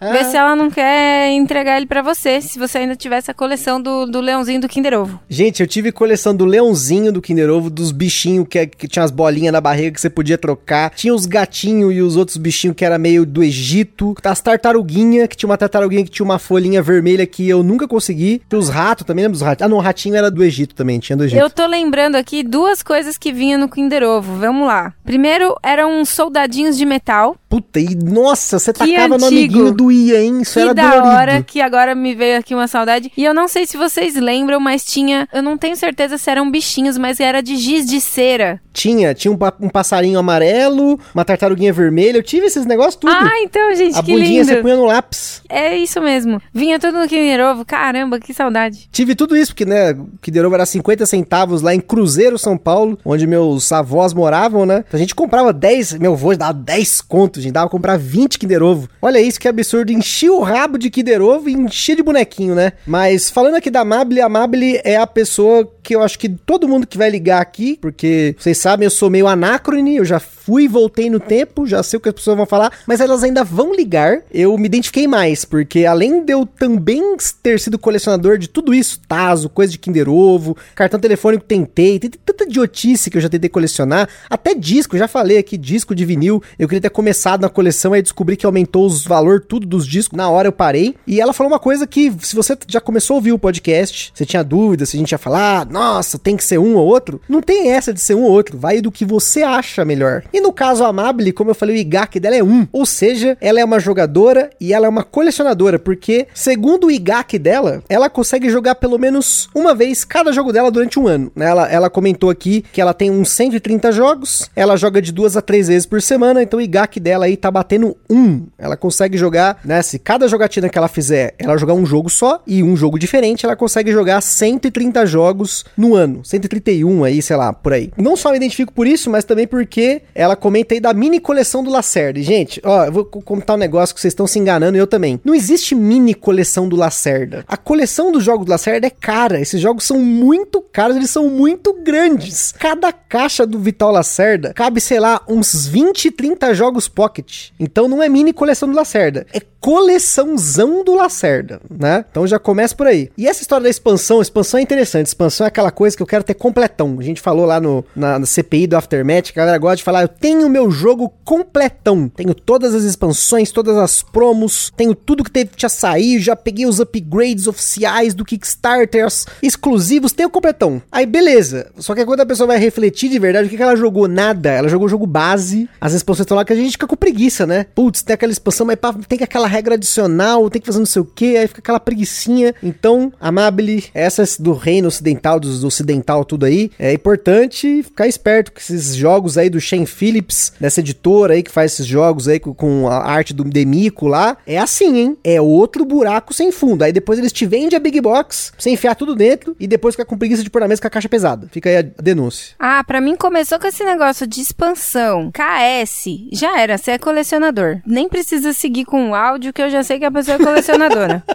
[0.00, 3.80] ver se ela não quer entregar ele pra você, se você ainda tivesse a coleção
[3.80, 5.20] do, do leãozinho do Kinder Ovo.
[5.28, 9.10] Gente, eu tive coleção do leãozinho do Kinder Ovo, dos bichinhos que, que tinha as
[9.10, 10.90] bolinhas na barriga que você podia trocar.
[10.90, 14.14] Tinha os gatinhos e os outros bichinhos que era meio do Egito.
[14.24, 18.42] As tartaruguinhas, que tinha uma tartaruguinha que tinha uma folhinha vermelha que eu nunca consegui.
[18.48, 19.64] Tinha os ratos também, lembra dos ratos?
[19.64, 21.40] Ah, não, o ratinho era do Egito também, tinha do Egito.
[21.40, 24.36] Eu tô lembrando aqui duas coisas que vinha no Kinder Ovo.
[24.36, 24.92] Vamos lá.
[25.04, 27.36] Primeiro eram soldadinhos de metal.
[27.48, 29.26] Puta, e nossa, você tacava no antigo.
[29.26, 30.40] amiguinho do Ia, hein?
[30.42, 31.14] Isso que era da dolorido.
[31.14, 33.12] hora, que agora me veio aqui uma saudade.
[33.16, 35.28] E eu não sei se vocês lembram, mas tinha.
[35.32, 38.60] Eu não tenho certeza se eram bichinhos, mas era de giz de cera.
[38.72, 43.10] Tinha, tinha um, um passarinho amarelo, uma tartaruguinha vermelha, eu tive esses negócios tudo.
[43.12, 44.44] Ah, então, gente, A que bundinha lindo.
[44.46, 45.42] você punha no lápis.
[45.48, 46.40] É isso mesmo.
[46.52, 47.64] Vinha tudo no Kinder Ovo.
[47.64, 48.88] Caramba, que saudade.
[48.92, 52.56] Tive tudo isso, porque, né, o Kinder Ovo era 50 centavos lá em Cruzeiro, São
[52.56, 54.84] Paulo, onde meus avós moravam, né?
[54.92, 58.38] A gente comprava 10, meu avô dava 10 contos, a gente dava pra comprar 20
[58.38, 58.88] Kinder Ovo.
[59.00, 62.72] Olha isso, que absurdo, enchia o rabo de Kinder Ovo e enchia de bonequinho, né?
[62.86, 66.66] Mas falando aqui da Mabile, a Mabile é a pessoa que eu acho que todo
[66.68, 70.68] mundo que vai ligar aqui, porque vocês sabem, eu sou meio anacrone, eu já fui
[70.68, 73.74] voltei no tempo, já sei o que as pessoas vão falar, mas elas ainda vão
[73.74, 74.20] ligar.
[74.32, 79.00] Eu me identifiquei mais, porque além de eu também ter sido colecionador de tudo isso,
[79.08, 83.48] Tazo, coisa de Kinder Ovo, cartão telefônico tentei, tem tanta idiotice que eu já tentei
[83.48, 87.92] colecionar, até disco, já falei aqui, disco de vinil, eu queria ter começado na coleção,
[87.92, 91.32] aí descobri que aumentou os valor tudo dos discos, na hora eu parei, e ela
[91.32, 94.84] falou uma coisa que, se você já começou a ouvir o podcast, você tinha dúvida
[94.84, 97.92] se a gente ia falar, nossa, tem que ser um ou outro, não tem essa
[97.92, 100.22] de ser um ou outro, vai do que você acha melhor.
[100.34, 103.38] E no caso a Amable, como eu falei, o IGAC dela é um, ou seja,
[103.40, 108.10] ela é uma jogadora e ela é uma colecionadora, porque segundo o IGAC dela, ela
[108.10, 111.30] consegue jogar pelo menos uma vez cada jogo dela durante um ano.
[111.36, 111.46] né?
[111.46, 115.40] Ela, ela comentou aqui que ela tem uns 130 jogos, ela joga de duas a
[115.40, 118.46] três vezes por semana, então o IGAC dela aí tá batendo um.
[118.58, 119.82] Ela consegue jogar, né?
[119.82, 123.46] Se cada jogatina que ela fizer, ela jogar um jogo só e um jogo diferente,
[123.46, 126.24] ela consegue jogar 130 jogos no ano.
[126.24, 127.92] 131 aí, sei lá, por aí.
[127.96, 131.62] Não só me identifico por isso, mas também porque ela comenta aí da mini coleção
[131.62, 132.18] do Lacerda.
[132.18, 134.86] E, gente, ó, eu vou co- contar um negócio que vocês estão se enganando eu
[134.86, 135.20] também.
[135.24, 137.44] Não existe mini coleção do Lacerda.
[137.46, 139.40] A coleção dos jogos do Lacerda é cara.
[139.40, 142.52] Esses jogos são muito caros, eles são muito grandes.
[142.52, 147.50] Cada caixa do Vital Lacerda cabe, sei lá, uns 20, 30 jogos pocket.
[147.60, 152.04] Então não é mini coleção do Lacerda, é coleçãozão do Lacerda, né?
[152.10, 153.10] Então já começa por aí.
[153.16, 155.06] E essa história da expansão, expansão é interessante.
[155.06, 156.96] Expansão é aquela coisa que eu quero ter completão.
[156.98, 160.02] A gente falou lá no, na, na CPI do Aftermath, a galera gosta de falar,
[160.02, 162.08] eu tenho meu jogo completão.
[162.08, 166.66] Tenho todas as expansões, todas as promos, tenho tudo que teve que sair, já peguei
[166.66, 170.82] os upgrades oficiais do Kickstarter, os exclusivos, tenho completão.
[170.92, 171.70] Aí beleza.
[171.78, 174.06] Só que quando a pessoa vai refletir de verdade, o que, que ela jogou?
[174.06, 174.50] Nada.
[174.50, 175.68] Ela jogou o jogo base.
[175.80, 177.66] As expansões estão lá que a gente fica com preguiça, né?
[177.74, 180.86] Putz, tem aquela expansão, mas pá, tem que aquela regra adicional, tem que fazer não
[180.86, 182.54] sei o que, aí fica aquela preguiçinha.
[182.62, 188.52] Então, Amabile, essas do reino ocidental, dos do ocidental, tudo aí, é importante ficar esperto
[188.52, 192.38] com esses jogos aí do Shane Phillips, dessa editora aí que faz esses jogos aí
[192.38, 194.36] com, a arte do Demico lá.
[194.46, 195.16] É assim, hein?
[195.24, 196.82] É outro buraco sem fundo.
[196.82, 200.04] Aí depois eles te vendem a Big Box, você enfiar tudo dentro e depois ficar
[200.04, 201.48] com preguiça de pôr na mesa com a caixa pesada.
[201.50, 202.54] Fica aí a denúncia.
[202.58, 205.32] Ah, pra mim começou com esse negócio de expansão.
[205.32, 207.80] KS, já era, você é colecionador.
[207.86, 211.24] Nem precisa seguir com o áudio, que eu já sei que a pessoa é colecionadora.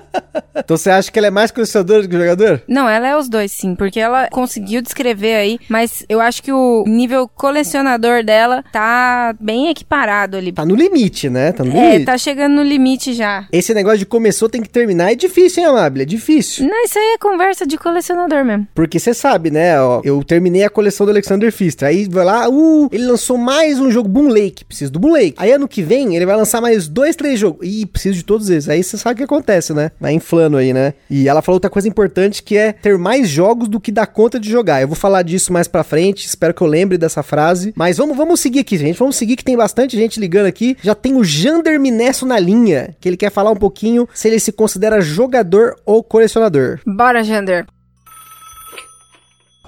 [0.55, 2.61] Então você acha que ela é mais colecionadora do que jogador?
[2.67, 6.51] Não, ela é os dois, sim, porque ela conseguiu descrever aí, mas eu acho que
[6.51, 10.51] o nível colecionador dela tá bem equiparado ali.
[10.51, 11.51] Tá no limite, né?
[11.51, 12.05] Tá no É, limite.
[12.05, 13.45] tá chegando no limite já.
[13.51, 16.01] Esse negócio de começou tem que terminar é difícil, hein, Amable?
[16.01, 16.67] É difícil.
[16.67, 18.67] Não, isso aí é conversa de colecionador mesmo.
[18.73, 19.79] Porque você sabe, né?
[19.81, 21.87] Ó, eu terminei a coleção do Alexander Pfister.
[21.87, 24.65] Aí vai lá, uh, ele lançou mais um jogo, Boom Lake.
[24.65, 25.35] Preciso do Boom Lake.
[25.37, 27.65] Aí ano que vem ele vai lançar mais dois, três jogos.
[27.67, 28.67] Ih, preciso de todos eles.
[28.69, 29.91] Aí você sabe o que acontece, né?
[29.99, 30.93] Vai inflando aí, né?
[31.09, 34.39] E ela falou outra coisa importante que é ter mais jogos do que dá conta
[34.39, 34.81] de jogar.
[34.81, 36.25] Eu vou falar disso mais pra frente.
[36.25, 37.73] Espero que eu lembre dessa frase.
[37.75, 38.97] Mas vamos, vamos seguir aqui, gente.
[38.97, 40.75] Vamos seguir que tem bastante gente ligando aqui.
[40.81, 44.39] Já tem o Jander Minesso na linha, que ele quer falar um pouquinho se ele
[44.39, 46.79] se considera jogador ou colecionador.
[46.87, 47.67] Bora, Jander.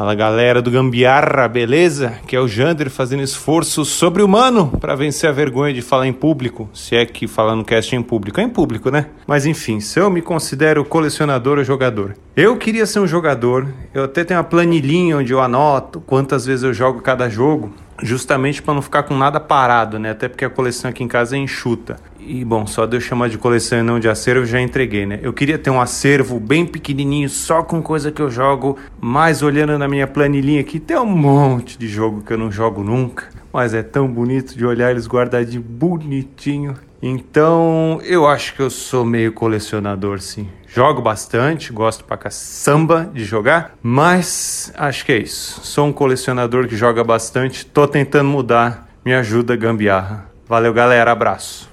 [0.02, 2.14] Fala galera do Gambiarra, beleza?
[2.26, 6.68] Que é o Jander fazendo esforço sobre-humano para vencer a vergonha de falar em público.
[6.74, 9.06] Se é que falar no cast em público, é em público, né?
[9.28, 12.16] Mas enfim, se eu me considero colecionador ou jogador.
[12.36, 16.64] Eu queria ser um jogador, eu até tenho uma planilhinha onde eu anoto quantas vezes
[16.64, 20.12] eu jogo cada jogo, justamente para não ficar com nada parado, né?
[20.12, 21.98] Até porque a coleção aqui em casa é enxuta.
[22.20, 25.20] E bom, só de eu chamar de coleção e não de acervo já entreguei, né?
[25.22, 29.78] Eu queria ter um acervo bem pequenininho, só com coisa que eu jogo, mas olhando
[29.78, 33.74] na minha planilhinha aqui, tem um monte de jogo que eu não jogo nunca, mas
[33.74, 36.76] é tão bonito de olhar eles guardadinho bonitinho.
[37.02, 40.48] Então, eu acho que eu sou meio colecionador, sim.
[40.68, 45.62] Jogo bastante, gosto pra caçamba de jogar, mas acho que é isso.
[45.64, 48.88] Sou um colecionador que joga bastante, tô tentando mudar.
[49.04, 50.30] Me ajuda, gambiarra.
[50.48, 51.12] Valeu, galera.
[51.12, 51.68] Abraço.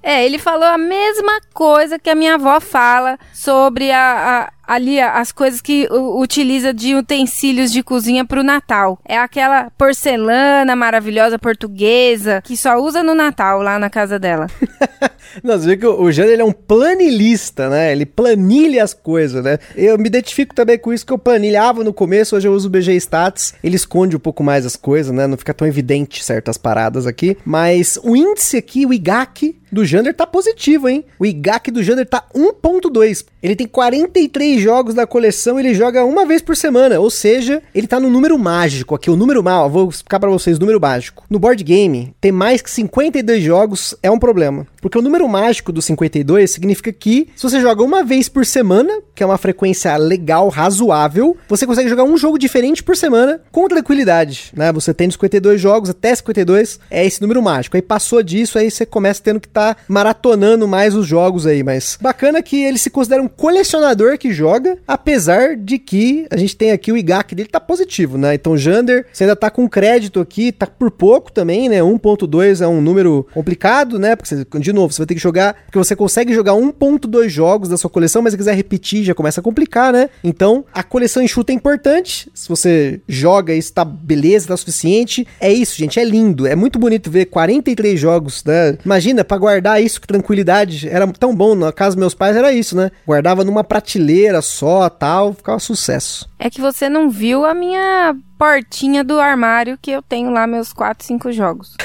[0.00, 5.00] É, ele falou a mesma coisa que a minha avó fala sobre a, a- ali
[5.00, 8.98] as coisas que utiliza de utensílios de cozinha pro Natal.
[9.04, 14.46] É aquela porcelana maravilhosa portuguesa que só usa no Natal lá na casa dela.
[15.42, 17.92] Você vê que o Jânio ele é um planilista, né?
[17.92, 19.58] Ele planilha as coisas, né?
[19.74, 22.70] Eu me identifico também com isso que eu planilhava no começo, hoje eu uso o
[22.70, 23.54] BG Stats.
[23.62, 25.26] Ele esconde um pouco mais as coisas, né?
[25.26, 27.36] Não fica tão evidente certas paradas aqui.
[27.44, 31.02] Mas o índice aqui, o IGAC, do Jander tá positivo, hein?
[31.18, 33.24] O IGAC do Jander tá 1.2.
[33.42, 37.86] Ele tem 43 jogos da coleção, ele joga uma vez por semana, ou seja, ele
[37.86, 41.24] tá no número mágico aqui, o número mal, vou explicar para vocês, número mágico.
[41.28, 45.72] No board game, ter mais que 52 jogos é um problema, porque o número mágico
[45.72, 49.96] do 52 significa que se você joga uma vez por semana, que é uma frequência
[49.96, 54.72] legal, razoável, você consegue jogar um jogo diferente por semana com tranquilidade, né?
[54.72, 57.76] Você tem 52 jogos até 52, é esse número mágico.
[57.76, 61.62] Aí passou disso, aí você começa tendo que estar tá maratonando mais os jogos aí,
[61.62, 64.41] mas bacana que ele se considera um colecionador que joga,
[64.86, 68.34] apesar de que a gente tem aqui o IGAC dele tá positivo, né?
[68.34, 71.80] Então, Jander, você ainda tá com crédito aqui, tá por pouco também, né?
[71.80, 74.16] 1.2 é um número complicado, né?
[74.16, 77.68] Porque, você, de novo, você vai ter que jogar, porque você consegue jogar 1.2 jogos
[77.68, 80.08] da sua coleção, mas se quiser repetir, já começa a complicar, né?
[80.22, 85.52] Então, a coleção enxuta é importante, se você joga e está beleza, tá suficiente, é
[85.52, 88.76] isso, gente, é lindo, é muito bonito ver 43 jogos, né?
[88.84, 90.88] Imagina, pra guardar isso com tranquilidade.
[90.88, 91.54] Era tão bom.
[91.54, 92.90] Na casa dos meus pais era isso, né?
[93.06, 96.30] Guardava numa prateleira só, tal, ficava sucesso.
[96.38, 100.72] É que você não viu a minha portinha do armário que eu tenho lá meus
[100.72, 101.76] 4, 5 jogos.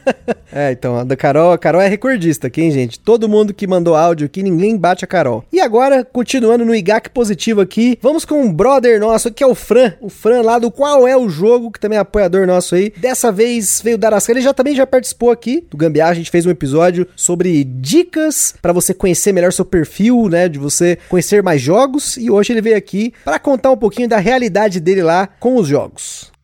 [0.50, 2.98] é, então, a da Carol, a Carol é recordista aqui, hein, gente?
[2.98, 5.44] Todo mundo que mandou áudio aqui, ninguém bate a Carol.
[5.52, 9.54] E agora, continuando no IGAC positivo aqui, vamos com um brother nosso, que é o
[9.54, 9.92] Fran.
[10.00, 12.94] O Fran lá do Qual é o Jogo, que também é apoiador nosso aí.
[12.96, 16.30] Dessa vez veio dar as ele já também já participou aqui do Gambiar, a gente
[16.30, 21.42] fez um episódio sobre dicas para você conhecer melhor seu perfil, né, de você conhecer
[21.42, 25.26] mais jogos, e hoje ele veio aqui para contar um pouquinho da realidade dele lá
[25.26, 26.35] com os jogos.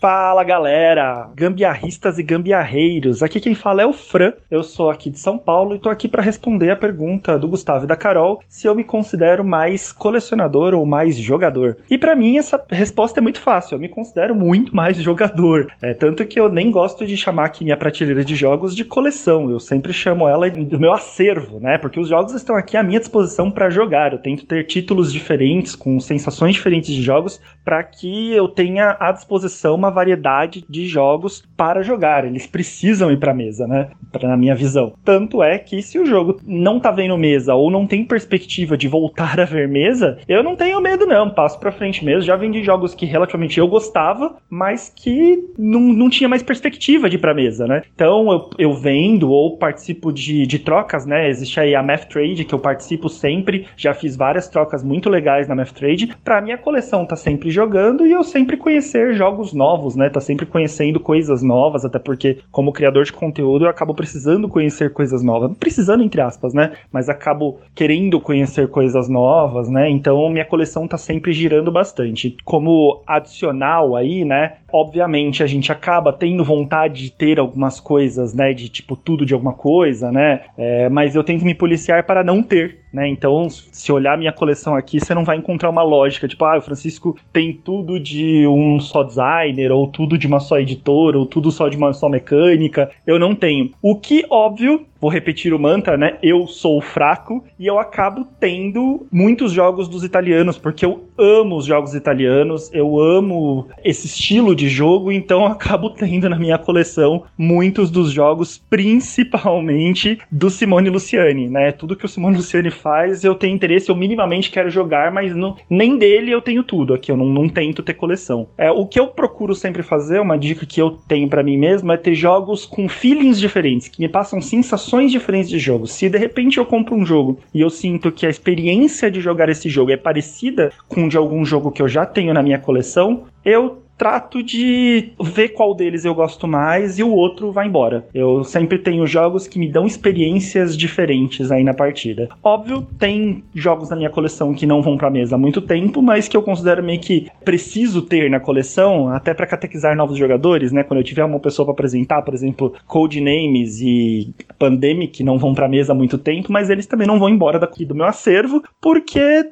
[0.00, 3.20] Fala galera, gambiarristas e gambiarreiros.
[3.20, 4.32] Aqui quem fala é o Fran.
[4.48, 7.82] Eu sou aqui de São Paulo e tô aqui para responder a pergunta do Gustavo
[7.82, 11.78] e da Carol se eu me considero mais colecionador ou mais jogador.
[11.90, 13.74] E para mim essa resposta é muito fácil.
[13.74, 15.66] Eu me considero muito mais jogador.
[15.82, 19.50] É tanto que eu nem gosto de chamar aqui minha prateleira de jogos de coleção.
[19.50, 21.76] Eu sempre chamo ela do meu acervo, né?
[21.76, 24.12] Porque os jogos estão aqui à minha disposição para jogar.
[24.12, 29.10] Eu tento ter títulos diferentes com sensações diferentes de jogos para que eu tenha à
[29.10, 32.24] disposição uma uma variedade de jogos para jogar.
[32.24, 33.88] Eles precisam ir para mesa, né?
[34.12, 34.92] Pra, na minha visão.
[35.04, 38.86] Tanto é que se o jogo não tá vendo mesa ou não tem perspectiva de
[38.86, 42.22] voltar a ver mesa, eu não tenho medo não, passo para frente mesmo.
[42.22, 47.16] Já vendi jogos que relativamente eu gostava, mas que não, não tinha mais perspectiva de
[47.16, 47.82] ir pra mesa, né?
[47.94, 51.28] Então eu, eu vendo ou participo de, de trocas, né?
[51.28, 55.48] Existe aí a Math Trade que eu participo sempre, já fiz várias trocas muito legais
[55.48, 56.14] na Math Trade.
[56.22, 60.10] Pra minha coleção tá sempre jogando e eu sempre conhecer jogos novos novos, né?
[60.10, 64.92] Tá sempre conhecendo coisas novas, até porque, como criador de conteúdo, eu acabo precisando conhecer
[64.92, 65.56] coisas novas.
[65.56, 66.72] Precisando, entre aspas, né?
[66.92, 69.88] Mas acabo querendo conhecer coisas novas, né?
[69.88, 72.36] Então minha coleção tá sempre girando bastante.
[72.44, 74.54] Como adicional aí, né?
[74.72, 78.52] Obviamente a gente acaba tendo vontade de ter algumas coisas, né?
[78.52, 80.42] De tipo tudo de alguma coisa, né?
[80.56, 83.08] É, mas eu tento me policiar para não ter, né?
[83.08, 86.62] Então, se olhar minha coleção aqui, você não vai encontrar uma lógica, tipo, ah, o
[86.62, 91.50] Francisco tem tudo de um só designer, ou tudo de uma só editora, ou tudo
[91.50, 92.90] só de uma só mecânica.
[93.06, 93.70] Eu não tenho.
[93.82, 96.18] O que, óbvio, vou repetir o mantra, né?
[96.22, 101.66] Eu sou fraco e eu acabo tendo muitos jogos dos italianos, porque eu amo os
[101.66, 107.24] jogos italianos, eu amo esse estilo de jogo, então eu acabo tendo na minha coleção
[107.36, 111.72] muitos dos jogos, principalmente do Simone Luciani, né?
[111.72, 115.56] Tudo que o Simone Luciani faz, eu tenho interesse, eu minimamente quero jogar, mas não,
[115.68, 118.48] nem dele eu tenho tudo aqui, eu não, não tento ter coleção.
[118.56, 121.92] É, o que eu procuro sempre fazer, uma dica que eu tenho para mim mesmo,
[121.92, 125.86] é ter jogos com feelings diferentes, que me passam sensações diferentes de jogo.
[125.86, 129.48] Se de repente eu compro um jogo e eu sinto que a experiência de jogar
[129.48, 133.24] esse jogo é parecida com de algum jogo que eu já tenho na minha coleção,
[133.44, 138.06] eu trato de ver qual deles eu gosto mais e o outro vai embora.
[138.14, 142.28] Eu sempre tenho jogos que me dão experiências diferentes aí na partida.
[142.42, 146.28] Óbvio, tem jogos na minha coleção que não vão pra mesa há muito tempo, mas
[146.28, 150.84] que eu considero meio que preciso ter na coleção, até para catequizar novos jogadores, né?
[150.84, 155.54] Quando eu tiver uma pessoa para apresentar, por exemplo, Codenames e Pandemic, que não vão
[155.54, 158.62] pra mesa há muito tempo, mas eles também não vão embora daqui do meu acervo,
[158.80, 159.44] porque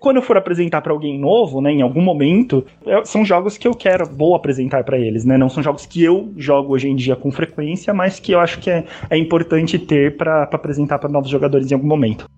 [0.00, 3.68] quando eu for apresentar para alguém novo, né, em algum momento, é, são jogos que
[3.68, 5.38] eu quero, vou apresentar para eles, né?
[5.38, 8.58] Não são jogos que eu jogo hoje em dia com frequência, mas que eu acho
[8.58, 12.28] que é, é importante ter para apresentar para novos jogadores em algum momento.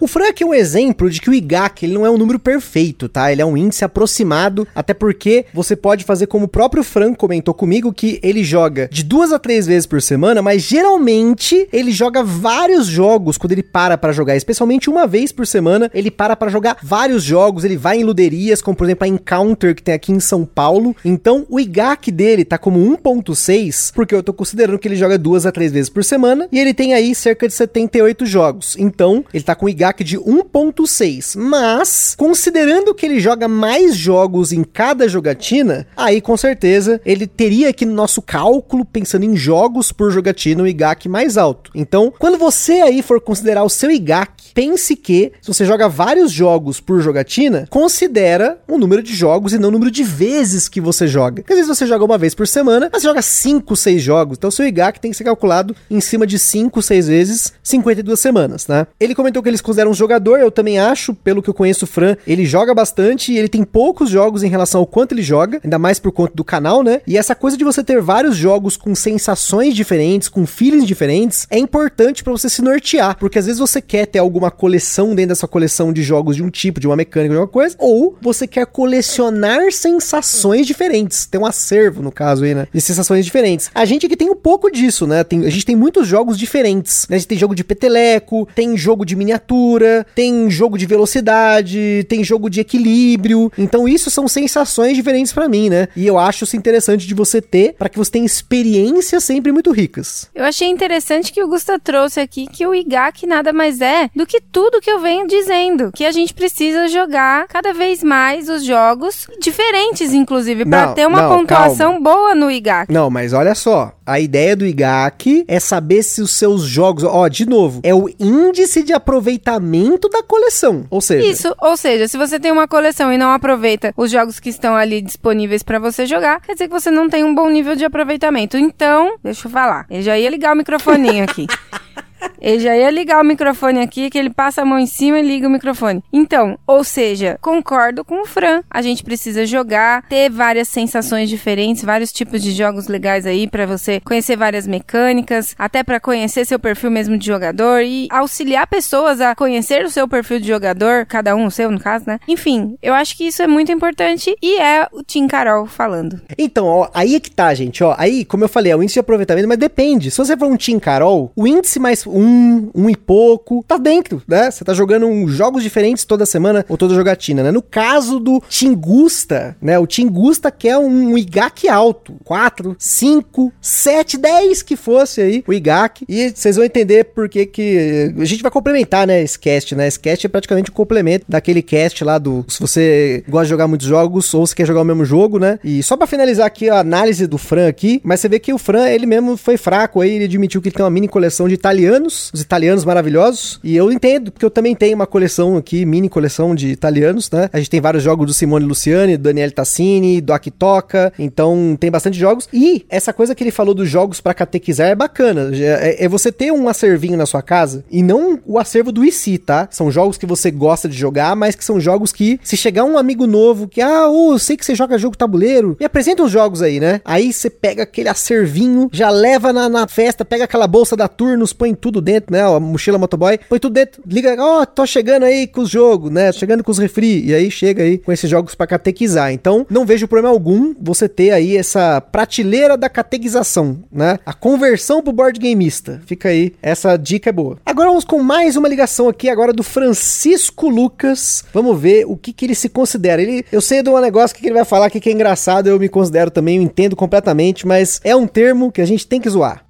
[0.00, 2.38] O Fran aqui é um exemplo de que o IGAC ele não é um número
[2.38, 3.32] perfeito, tá?
[3.32, 7.52] Ele é um índice aproximado, até porque você pode fazer como o próprio Fran comentou
[7.52, 12.22] comigo, que ele joga de duas a três vezes por semana, mas geralmente ele joga
[12.22, 16.50] vários jogos quando ele para para jogar, especialmente uma vez por semana, ele para para
[16.50, 20.12] jogar vários jogos, ele vai em luderias, como por exemplo a Encounter que tem aqui
[20.12, 20.94] em São Paulo.
[21.04, 25.44] Então o IGAC dele tá como 1.6, porque eu tô considerando que ele joga duas
[25.44, 28.76] a três vezes por semana, e ele tem aí cerca de 78 jogos.
[28.78, 34.62] Então, ele tá com IGAC de 1.6, mas considerando que ele joga mais jogos em
[34.62, 40.10] cada jogatina, aí com certeza ele teria aqui no nosso cálculo, pensando em jogos por
[40.10, 41.70] jogatina, o IGAC mais alto.
[41.74, 46.30] Então, quando você aí for considerar o seu IGAC, pense que se você joga vários
[46.30, 50.80] jogos por jogatina, considera o número de jogos e não o número de vezes que
[50.80, 51.42] você joga.
[51.42, 54.38] Porque às vezes você joga uma vez por semana, mas você joga 5, 6 jogos.
[54.38, 58.66] Então, seu IGAC tem que ser calculado em cima de 5, 6 vezes 52 semanas,
[58.66, 58.86] né?
[58.98, 61.88] Ele comentou que eles consideram um jogador, eu também acho, pelo que eu conheço o
[61.88, 65.60] Fran, ele joga bastante e ele tem poucos jogos em relação ao quanto ele joga,
[65.62, 67.00] ainda mais por conta do canal, né?
[67.06, 71.58] E essa coisa de você ter vários jogos com sensações diferentes, com feelings diferentes, é
[71.58, 75.48] importante para você se nortear, porque às vezes você quer ter alguma coleção dentro dessa
[75.48, 78.66] coleção de jogos de um tipo, de uma mecânica, de uma coisa, ou você quer
[78.66, 82.66] colecionar sensações diferentes, ter um acervo, no caso aí, né?
[82.72, 83.70] De sensações diferentes.
[83.74, 85.24] A gente aqui tem um pouco disso, né?
[85.24, 87.16] Tem, a gente tem muitos jogos diferentes, né?
[87.16, 92.22] A gente tem jogo de peteleco, tem jogo de miniatura, tem jogo de velocidade, tem
[92.22, 93.50] jogo de equilíbrio.
[93.58, 95.88] Então isso são sensações diferentes para mim, né?
[95.96, 99.72] E eu acho isso interessante de você ter para que você tenha experiências sempre muito
[99.72, 100.28] ricas.
[100.34, 104.26] Eu achei interessante que o Gusta trouxe aqui que o IGAC nada mais é do
[104.28, 108.62] que tudo que eu venho dizendo, que a gente precisa jogar cada vez mais os
[108.64, 112.00] jogos diferentes, inclusive, para ter uma não, pontuação calma.
[112.00, 112.92] boa no IGAC.
[112.92, 117.26] Não, mas olha só, a ideia do IGAC é saber se os seus jogos, ó,
[117.26, 120.84] de novo, é o índice de aproveitamento da coleção.
[120.90, 124.38] Ou seja, Isso, ou seja, se você tem uma coleção e não aproveita os jogos
[124.38, 127.48] que estão ali disponíveis para você jogar, quer dizer que você não tem um bom
[127.48, 128.58] nível de aproveitamento.
[128.58, 129.86] Então, deixa eu falar.
[129.88, 131.46] Eu já ia ligar o microfoninho aqui.
[132.40, 135.22] Ele já ia ligar o microfone aqui, que ele passa a mão em cima e
[135.22, 136.02] liga o microfone.
[136.12, 138.62] Então, ou seja, concordo com o Fran.
[138.70, 143.66] A gente precisa jogar, ter várias sensações diferentes, vários tipos de jogos legais aí para
[143.66, 149.20] você conhecer várias mecânicas, até para conhecer seu perfil mesmo de jogador e auxiliar pessoas
[149.20, 152.18] a conhecer o seu perfil de jogador, cada um o seu no caso, né?
[152.26, 156.20] Enfim, eu acho que isso é muito importante e é o Tim Carol falando.
[156.36, 157.94] Então, ó, aí é que tá, gente, ó.
[157.98, 160.10] Aí, como eu falei, é o índice de aproveitamento, mas depende.
[160.10, 164.22] Se você for um Team Carol, o índice mais um, um e pouco, tá dentro,
[164.26, 164.50] né?
[164.50, 167.50] Você tá jogando jogos diferentes toda semana ou toda jogatina, né?
[167.50, 169.78] No caso do Tingusta, né?
[169.78, 172.14] O Tingusta quer um, um IGAC alto.
[172.24, 176.04] 4, 5, 7, 10 que fosse aí o IGAC.
[176.08, 178.12] E vocês vão entender por que que...
[178.18, 179.22] A gente vai complementar, né?
[179.22, 179.86] Esse cast, né?
[179.86, 182.44] Esse cast é praticamente um complemento daquele cast lá do...
[182.48, 185.58] Se você gosta de jogar muitos jogos ou se quer jogar o mesmo jogo, né?
[185.62, 188.58] E só pra finalizar aqui a análise do Fran aqui, mas você vê que o
[188.58, 191.56] Fran, ele mesmo foi fraco aí, ele admitiu que ele tem uma mini coleção de
[191.98, 196.08] italianos, os italianos maravilhosos, e eu entendo, porque eu também tenho uma coleção aqui, mini
[196.08, 197.50] coleção de italianos, né?
[197.52, 201.90] A gente tem vários jogos do Simone Luciani, do Daniele Tassini, do Akitoka, então tem
[201.90, 202.48] bastante jogos.
[202.52, 205.50] E essa coisa que ele falou dos jogos para catequizar é bacana.
[205.54, 209.38] É, é, você ter um acervinho na sua casa e não o acervo do IC,
[209.38, 209.68] tá?
[209.70, 212.96] São jogos que você gosta de jogar, mas que são jogos que, se chegar um
[212.96, 216.30] amigo novo que, ah, oh, eu sei que você joga jogo tabuleiro, me apresenta os
[216.30, 217.00] jogos aí, né?
[217.04, 221.52] Aí você pega aquele acervinho, já leva na, na festa, pega aquela bolsa da Turnos,
[221.52, 222.42] põe tudo dentro, né?
[222.42, 226.10] A mochila motoboy, põe tudo dentro, liga, ó, oh, tô chegando aí com os jogos,
[226.10, 226.32] né?
[226.32, 229.32] Chegando com os refri, e aí chega aí com esses jogos para catequizar.
[229.32, 234.18] Então, não vejo problema algum você ter aí essa prateleira da catequização, né?
[234.24, 236.00] A conversão pro board gameista.
[236.06, 237.58] Fica aí, essa dica é boa.
[237.64, 241.44] Agora vamos com mais uma ligação aqui agora do Francisco Lucas.
[241.52, 243.20] Vamos ver o que que ele se considera.
[243.20, 245.78] Ele, eu sei de um negócio que ele vai falar aqui que é engraçado, eu
[245.78, 249.28] me considero também, eu entendo completamente, mas é um termo que a gente tem que
[249.28, 249.67] zoar.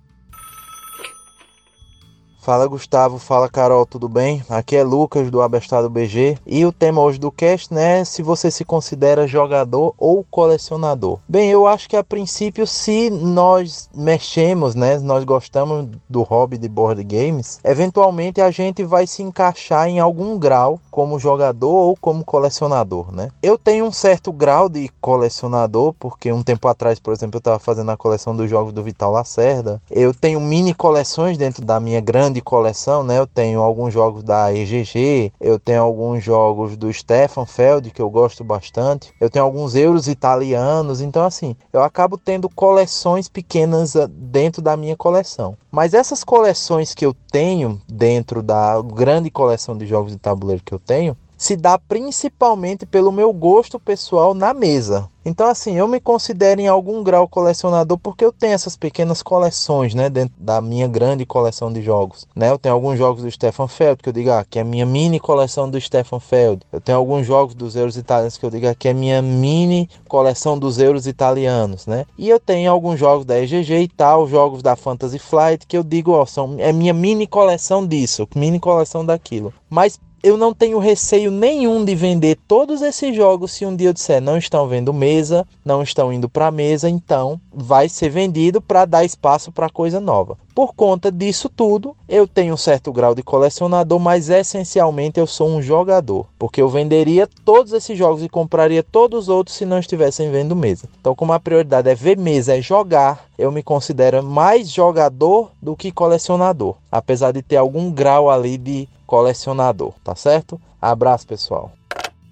[2.48, 4.42] Fala Gustavo, fala Carol, tudo bem?
[4.48, 8.50] Aqui é Lucas do Abestado BG e o tema hoje do cast, né, se você
[8.50, 11.18] se considera jogador ou colecionador.
[11.28, 16.70] Bem, eu acho que a princípio se nós mexemos, né, nós gostamos do hobby de
[16.70, 22.24] board games, eventualmente a gente vai se encaixar em algum grau como jogador ou como
[22.24, 23.28] colecionador, né?
[23.42, 27.58] Eu tenho um certo grau de colecionador, porque um tempo atrás, por exemplo, eu estava
[27.58, 29.80] fazendo a coleção dos jogos do Vital Lacerda.
[29.90, 33.18] Eu tenho mini coleções dentro da minha grande grande coleção, né?
[33.18, 38.10] Eu tenho alguns jogos da EGG, eu tenho alguns jogos do Stefan Feld, que eu
[38.10, 44.08] gosto bastante, eu tenho alguns euros italianos, então assim, eu acabo tendo coleções pequenas ah,
[44.08, 45.56] dentro da minha coleção.
[45.70, 50.72] Mas essas coleções que eu tenho dentro da grande coleção de jogos de tabuleiro que
[50.72, 55.08] eu tenho, se dá principalmente pelo meu gosto pessoal na mesa.
[55.28, 59.94] Então, assim, eu me considero em algum grau colecionador porque eu tenho essas pequenas coleções,
[59.94, 62.50] né, dentro da minha grande coleção de jogos, né?
[62.50, 65.20] Eu tenho alguns jogos do Stefan Feld que eu digo, ah, que é minha mini
[65.20, 66.62] coleção do Stefan Feld.
[66.72, 69.90] Eu tenho alguns jogos dos euros italianos que eu digo, ah, que é minha mini
[70.08, 72.06] coleção dos euros italianos, né?
[72.16, 75.82] E eu tenho alguns jogos da EGG e tal, jogos da Fantasy Flight que eu
[75.82, 79.52] digo, ó, são é minha mini coleção disso, mini coleção daquilo.
[79.68, 83.92] Mas eu não tenho receio nenhum de vender todos esses jogos se um dia eu
[83.92, 88.84] disser não estão vendo mesa, não estão indo para mesa, então vai ser vendido para
[88.84, 90.38] dar espaço para coisa nova.
[90.54, 95.48] Por conta disso tudo, eu tenho um certo grau de colecionador, mas essencialmente eu sou
[95.48, 99.78] um jogador, porque eu venderia todos esses jogos e compraria todos os outros se não
[99.78, 100.88] estivessem vendo mesa.
[101.00, 105.76] Então, como a prioridade é ver mesa, é jogar, eu me considero mais jogador do
[105.76, 110.60] que colecionador, apesar de ter algum grau ali de colecionador, tá certo?
[110.80, 111.77] Abraço, pessoal.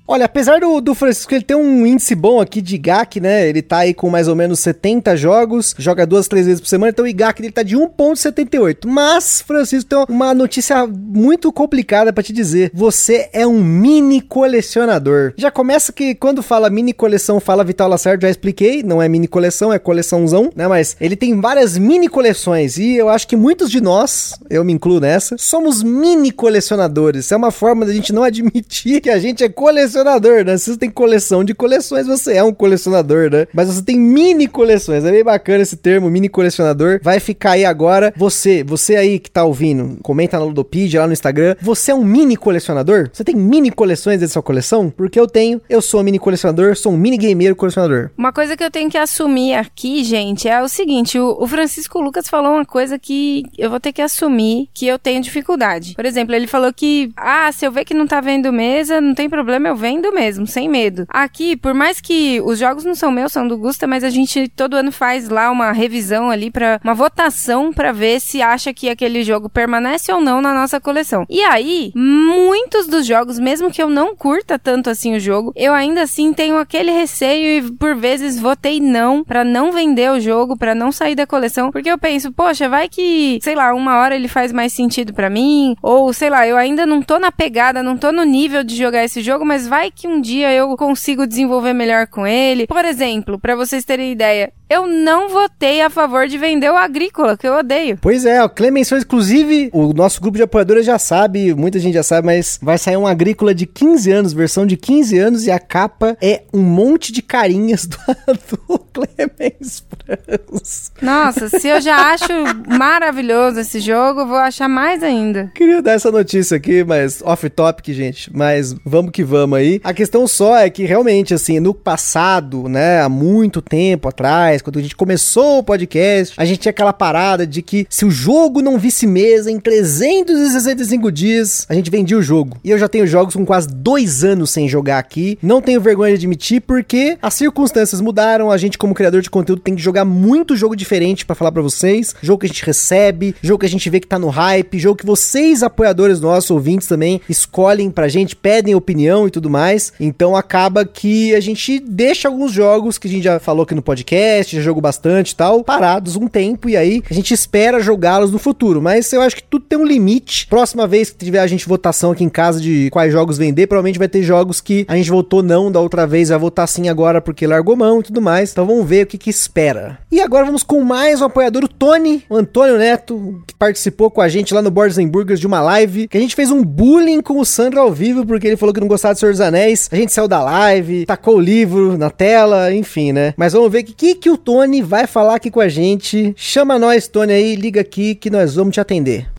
[0.09, 3.49] Olha, apesar do, do Francisco ele ter um índice bom aqui de IGAC, né?
[3.49, 6.91] Ele tá aí com mais ou menos 70 jogos, joga duas, três vezes por semana,
[6.91, 8.87] então o IGAC dele tá de 1.78.
[8.87, 12.71] Mas, Francisco, tem uma notícia muito complicada para te dizer.
[12.73, 15.33] Você é um mini colecionador.
[15.37, 19.27] Já começa que quando fala mini coleção, fala Vital Lacerda, já expliquei, não é mini
[19.27, 20.69] coleção, é coleçãozão, né?
[20.69, 24.73] Mas ele tem várias mini coleções e eu acho que muitos de nós, eu me
[24.73, 27.33] incluo nessa, somos mini colecionadores.
[27.33, 30.59] É uma forma da gente não admitir que a gente é colecionador colecionador, né?
[30.59, 33.47] Você tem coleção de coleções, você é um colecionador, né?
[33.53, 35.05] Mas você tem mini coleções.
[35.05, 37.01] É bem bacana esse termo, mini colecionador.
[37.03, 38.13] Vai ficar aí agora.
[38.17, 41.57] Você, você aí que tá ouvindo, comenta na Ludopedia, lá no Instagram.
[41.63, 43.09] Você é um mini colecionador?
[43.13, 44.93] Você tem mini coleções da sua coleção?
[44.95, 45.63] Porque eu tenho.
[45.69, 48.11] Eu sou um mini colecionador, sou um mini gameiro colecionador.
[48.19, 52.01] Uma coisa que eu tenho que assumir aqui, gente, é o seguinte: o, o Francisco
[52.01, 55.95] Lucas falou uma coisa que eu vou ter que assumir que eu tenho dificuldade.
[55.95, 59.15] Por exemplo, ele falou que, ah, se eu ver que não tá vendo mesa, não
[59.15, 61.07] tem problema, eu vendo mesmo, sem medo.
[61.09, 64.49] Aqui, por mais que os jogos não são meus, são do Gusta, mas a gente
[64.49, 68.89] todo ano faz lá uma revisão ali para uma votação para ver se acha que
[68.89, 71.27] aquele jogo permanece ou não na nossa coleção.
[71.29, 75.73] E aí, muitos dos jogos, mesmo que eu não curta tanto assim o jogo, eu
[75.73, 80.57] ainda assim tenho aquele receio e por vezes votei não para não vender o jogo,
[80.57, 84.15] para não sair da coleção, porque eu penso, poxa, vai que, sei lá, uma hora
[84.15, 87.83] ele faz mais sentido para mim, ou sei lá, eu ainda não tô na pegada,
[87.83, 90.75] não tô no nível de jogar esse jogo, mas vai vai que um dia eu
[90.75, 92.67] consigo desenvolver melhor com ele.
[92.67, 97.37] Por exemplo, para vocês terem ideia, eu não votei a favor de vender o agrícola,
[97.37, 97.99] que eu odeio.
[98.01, 102.03] Pois é, o Clemensão, inclusive, o nosso grupo de apoiadores já sabe, muita gente já
[102.03, 105.59] sabe, mas vai sair um agrícola de 15 anos, versão de 15 anos, e a
[105.59, 107.99] capa é um monte de carinhas do,
[108.67, 110.93] do Clemens Franz.
[111.01, 112.27] Nossa, se eu já acho
[112.69, 115.51] maravilhoso esse jogo, eu vou achar mais ainda.
[115.55, 119.81] Queria dar essa notícia aqui, mas off-topic, gente, mas vamos que vamos aí.
[119.85, 124.79] A questão só é que realmente, assim, no passado, né, há muito tempo atrás, quando
[124.79, 128.61] a gente começou o podcast, a gente tinha aquela parada de que se o jogo
[128.61, 132.59] não visse mesa em 365 dias, a gente vendia o jogo.
[132.63, 135.39] E eu já tenho jogos com quase dois anos sem jogar aqui.
[135.43, 138.51] Não tenho vergonha de admitir porque as circunstâncias mudaram.
[138.51, 141.63] A gente, como criador de conteúdo, tem que jogar muito jogo diferente para falar para
[141.63, 142.15] vocês.
[142.23, 144.97] Jogo que a gente recebe, jogo que a gente vê que tá no hype, jogo
[144.97, 149.93] que vocês, apoiadores nossos, ouvintes também, escolhem pra gente, pedem opinião e tudo mais.
[149.99, 153.83] Então acaba que a gente deixa alguns jogos que a gente já falou aqui no
[153.83, 158.31] podcast já jogo bastante e tal, parados um tempo e aí a gente espera jogá-los
[158.31, 158.81] no futuro.
[158.81, 160.47] Mas eu acho que tudo tem um limite.
[160.47, 163.99] Próxima vez que tiver a gente votação aqui em casa de quais jogos vender, provavelmente
[163.99, 167.21] vai ter jogos que a gente votou não da outra vez, vai votar sim agora
[167.21, 168.53] porque largou mão e tudo mais.
[168.53, 169.99] Então vamos ver o que que espera.
[170.13, 174.21] E agora vamos com mais um apoiador, o Tony, o Antônio Neto, que participou com
[174.21, 177.21] a gente lá no Boards Burgers de uma live, que a gente fez um bullying
[177.21, 179.89] com o Sandro ao vivo porque ele falou que não gostava de Senhor dos Anéis.
[179.91, 183.35] A gente saiu da live, tacou o livro na tela, enfim, né?
[183.37, 186.35] Mas vamos ver o que, que, que o Tony vai falar aqui com a gente.
[186.37, 189.36] Chama nós, Tony, aí, liga aqui que nós vamos te atender.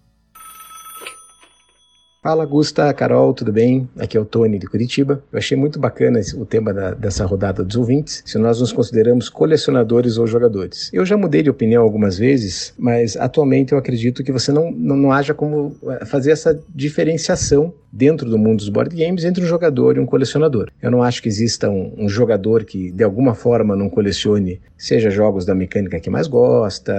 [2.27, 3.87] Fala, Gusta, Carol, tudo bem?
[3.97, 5.23] Aqui é o Tony de Curitiba.
[5.31, 9.29] Eu achei muito bacana o tema da, dessa rodada dos ouvintes, se nós nos consideramos
[9.29, 10.89] colecionadores ou jogadores.
[10.91, 14.97] Eu já mudei de opinião algumas vezes, mas atualmente eu acredito que você não, não,
[14.97, 19.47] não haja como eh, fazer essa diferenciação dentro do mundo dos board games entre um
[19.47, 20.69] jogador e um colecionador.
[20.81, 25.09] Eu não acho que exista um, um jogador que de alguma forma não colecione, seja
[25.09, 26.93] jogos da mecânica que mais gosta,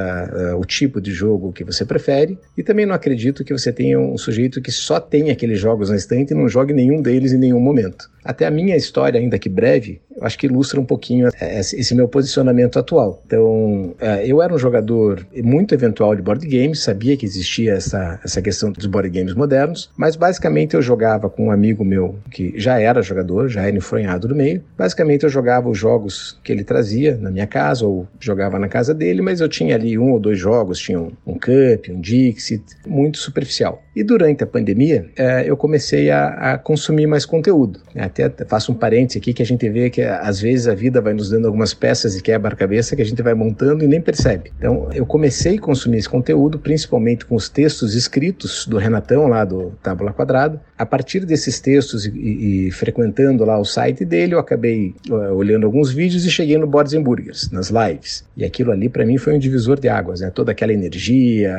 [0.55, 3.99] uh, o tipo de jogo que você prefere, e também não acredito que você tenha
[3.99, 7.39] um sujeito que só tem aqueles jogos na estante e não jogue nenhum deles em
[7.39, 8.09] nenhum momento.
[8.25, 12.09] Até a minha história, ainda que breve, eu acho que ilustra um pouquinho esse meu
[12.09, 13.23] posicionamento atual.
[13.25, 18.21] Então, é, eu era um jogador muito eventual de board games, sabia que existia essa,
[18.23, 22.53] essa questão dos board games modernos, mas basicamente eu jogava com um amigo meu que
[22.57, 24.63] já era jogador, já era enfronhado no meio.
[24.77, 28.93] Basicamente eu jogava os jogos que ele trazia na minha casa ou jogava na casa
[28.93, 32.63] dele, mas eu tinha ali um ou dois jogos, tinha um, um Cup, um Dixit,
[32.87, 33.83] muito superficial.
[33.95, 37.81] E durante a pandemia, é, eu comecei a, a consumir mais conteúdo.
[37.97, 41.13] Até faço um parênteses aqui que a gente vê que às vezes a vida vai
[41.13, 44.53] nos dando algumas peças e quebra-cabeça que a gente vai montando e nem percebe.
[44.59, 49.45] Então, eu comecei a consumir esse conteúdo, principalmente com os textos escritos do Renatão, lá
[49.45, 50.61] do Tábula Quadrada.
[50.77, 55.35] A partir desses textos e, e, e frequentando lá o site dele, eu acabei uh,
[55.35, 58.25] olhando alguns vídeos e cheguei no Boards Burgers, nas lives.
[58.37, 60.31] E aquilo ali, para mim, foi um divisor de águas, né?
[60.31, 61.55] Toda aquela energia,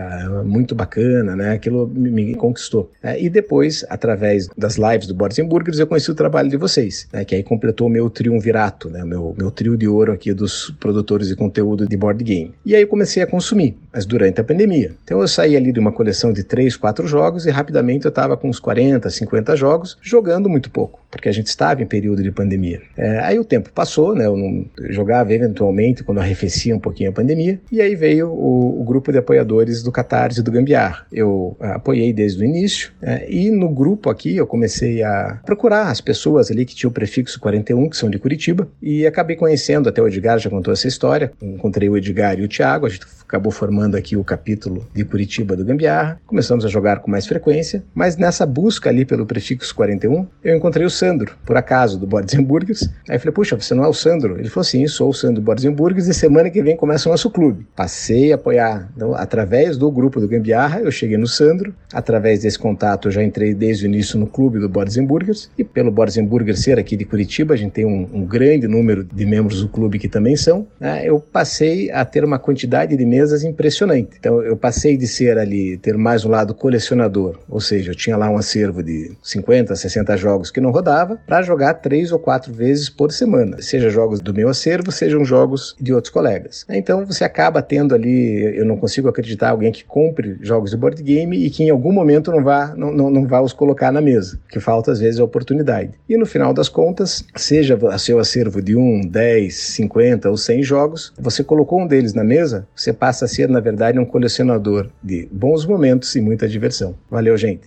[0.46, 1.54] muito bacana, né?
[1.54, 2.92] Aquilo me, me conquistou.
[3.04, 7.08] É, e depois, através das lives do Boards Burgers, eu conheci o trabalho de vocês,
[7.12, 7.24] né?
[7.24, 9.04] Que aí completou o meu triunvirato, né?
[9.04, 12.54] Meu, meu trio de ouro aqui dos produtores de conteúdo de board game.
[12.66, 14.92] E aí eu comecei a consumir, mas durante a pandemia.
[15.04, 18.38] Então eu saí ali de uma coleção de 3, 4 jogos e rapidamente eu estava
[18.38, 22.32] com uns 40, 50 jogos, jogando muito pouco, porque a gente estava em período de
[22.32, 22.82] pandemia.
[22.98, 24.26] É, aí o tempo passou, né?
[24.26, 28.84] Eu, não, jogava eventualmente quando arrefecia um pouquinho a pandemia, e aí veio o, o
[28.84, 31.06] grupo de apoiadores do Catarse e do Gambiar.
[31.12, 32.92] Eu apoiei desde o início,
[33.28, 37.40] e no grupo aqui eu comecei a procurar as pessoas ali que tinham o prefixo
[37.40, 41.32] 41, que são de Curitiba, e acabei conhecendo, até o Edgar já contou essa história,
[41.42, 45.56] encontrei o Edgar e o Thiago, a gente acabou formando aqui o capítulo de Curitiba
[45.56, 50.26] do Gambiarra, começamos a jogar com mais frequência, mas nessa busca ali pelo prefixo 41,
[50.44, 52.90] eu encontrei o Sandro, por acaso, do Boards Burgers.
[53.08, 54.40] Aí eu falei, puxa, você não é o Sandro?
[54.40, 57.30] Ele falou, sim, sou o Sandro Boards Burgers e semana que vem começa o nosso
[57.30, 57.68] clube.
[57.76, 62.58] Passei a apoiar, então, através do grupo do Gambiarra, eu cheguei no Sandro, através desse
[62.58, 66.18] contato eu já entrei desde o início no clube do Boards Burgers, e pelo Boards
[66.18, 69.68] Burgers ser aqui de Curitiba, a gente tem um, um grande número de membros do
[69.68, 74.18] clube que também são, né, eu passei a ter uma quantidade de mesas impressionante.
[74.20, 78.16] Então eu passei de ser ali, ter mais um lado colecionador, ou seja, eu tinha
[78.16, 82.54] lá um acervo de 50, 60 jogos que não rodava, para jogar três ou quatro
[82.54, 86.66] vezes por semana, seja jogos do meu acervo, sejam jogos de outros colegas.
[86.70, 91.02] Então você acaba tendo ali, eu não consigo acreditar alguém que compre jogos de board
[91.02, 94.40] game e que em algum momento não vá, não, não, não os colocar na mesa,
[94.50, 95.92] que falta às vezes a oportunidade.
[96.08, 101.14] E no final das contas, seja seu acervo de 1, 10, 50 ou 100 jogos,
[101.18, 105.28] você colocou um deles na mesa, você passa a ser, na verdade, um colecionador de
[105.32, 106.96] bons momentos e muita diversão.
[107.10, 107.62] Valeu, gente!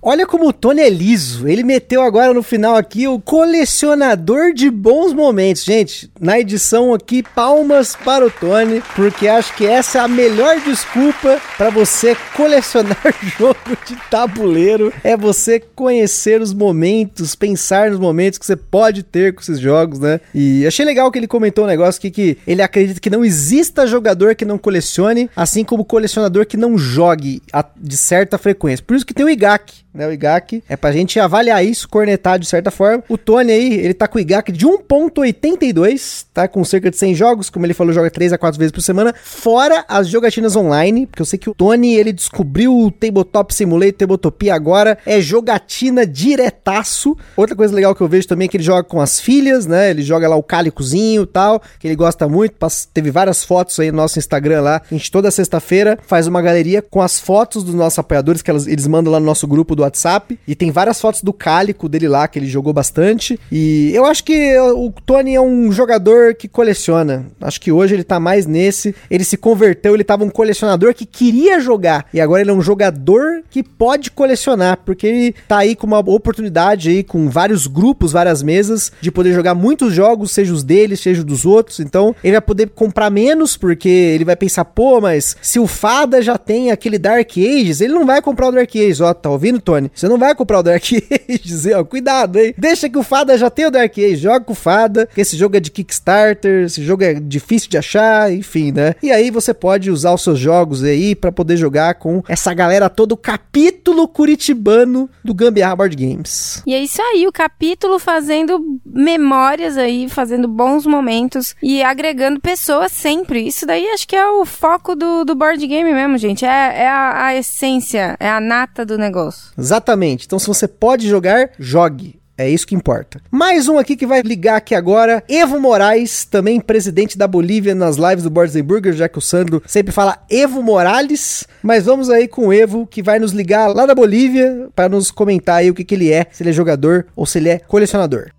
[0.00, 1.48] Olha como o Tony é liso.
[1.48, 5.64] Ele meteu agora no final aqui o colecionador de bons momentos.
[5.64, 10.60] Gente, na edição aqui, palmas para o Tony, porque acho que essa é a melhor
[10.60, 12.96] desculpa para você colecionar
[13.36, 14.92] jogo de tabuleiro.
[15.02, 19.98] É você conhecer os momentos, pensar nos momentos que você pode ter com esses jogos,
[19.98, 20.20] né?
[20.32, 23.84] E achei legal que ele comentou um negócio aqui que ele acredita que não exista
[23.84, 27.42] jogador que não colecione, assim como colecionador que não jogue
[27.76, 28.84] de certa frequência.
[28.86, 30.06] Por isso que tem o IGAC né?
[30.06, 30.62] O IGAC.
[30.68, 33.02] É pra gente avaliar isso, cornetar de certa forma.
[33.08, 36.46] O Tony aí, ele tá com o IGAC de 1.82, tá?
[36.46, 39.14] Com cerca de 100 jogos, como ele falou, joga 3 a 4 vezes por semana,
[39.22, 43.92] fora as jogatinas online, porque eu sei que o Tony, ele descobriu o Tabletop Simulator,
[43.94, 47.16] Tabletopia agora, é jogatina diretaço.
[47.36, 49.90] Outra coisa legal que eu vejo também é que ele joga com as filhas, né?
[49.90, 52.54] Ele joga lá o cálicozinho e tal, que ele gosta muito.
[52.92, 54.82] Teve várias fotos aí no nosso Instagram lá.
[54.90, 58.86] A gente toda sexta-feira faz uma galeria com as fotos dos nossos apoiadores que eles
[58.86, 60.38] mandam lá no nosso grupo do WhatsApp.
[60.46, 63.38] E tem várias fotos do cálico dele lá, que ele jogou bastante.
[63.50, 67.26] E eu acho que o Tony é um jogador que coleciona.
[67.40, 68.94] Acho que hoje ele tá mais nesse.
[69.10, 72.06] Ele se converteu, ele tava um colecionador que queria jogar.
[72.12, 75.98] E agora ele é um jogador que pode colecionar, porque ele tá aí com uma
[75.98, 80.96] oportunidade aí, com vários grupos, várias mesas, de poder jogar muitos jogos, seja os dele,
[80.96, 81.80] seja os dos outros.
[81.80, 86.20] Então, ele vai poder comprar menos, porque ele vai pensar, pô, mas se o Fada
[86.20, 89.00] já tem aquele Dark Ages, ele não vai comprar o Dark Ages.
[89.00, 89.90] Ó, tá ouvindo, Tony?
[89.94, 90.82] Você não vai comprar o Dark
[91.28, 92.54] Age, ó, cuidado, hein?
[92.56, 95.36] Deixa que o Fada já tem o Dark Age, joga com o Fada, que esse
[95.36, 98.94] jogo é de Kickstarter, esse jogo é difícil de achar, enfim, né?
[99.02, 102.88] E aí você pode usar os seus jogos aí para poder jogar com essa galera
[102.88, 106.62] todo o capítulo curitibano do Gambiarra Board Games.
[106.66, 112.90] E é isso aí, o capítulo fazendo memórias aí, fazendo bons momentos e agregando pessoas
[112.90, 113.46] sempre.
[113.46, 116.46] Isso daí acho que é o foco do, do board game mesmo, gente.
[116.46, 119.57] É, é a, a essência, é a nata do negócio.
[119.58, 120.26] Exatamente.
[120.26, 122.18] Então, se você pode jogar, jogue.
[122.38, 123.20] É isso que importa.
[123.32, 125.24] Mais um aqui que vai ligar aqui agora.
[125.28, 129.60] Evo Moraes, também presidente da Bolívia nas lives do Boards Burger, já que o Sandro
[129.66, 131.44] sempre fala Evo Morales.
[131.64, 135.10] Mas vamos aí com o Evo, que vai nos ligar lá da Bolívia para nos
[135.10, 137.58] comentar aí o que, que ele é, se ele é jogador ou se ele é
[137.58, 138.30] colecionador.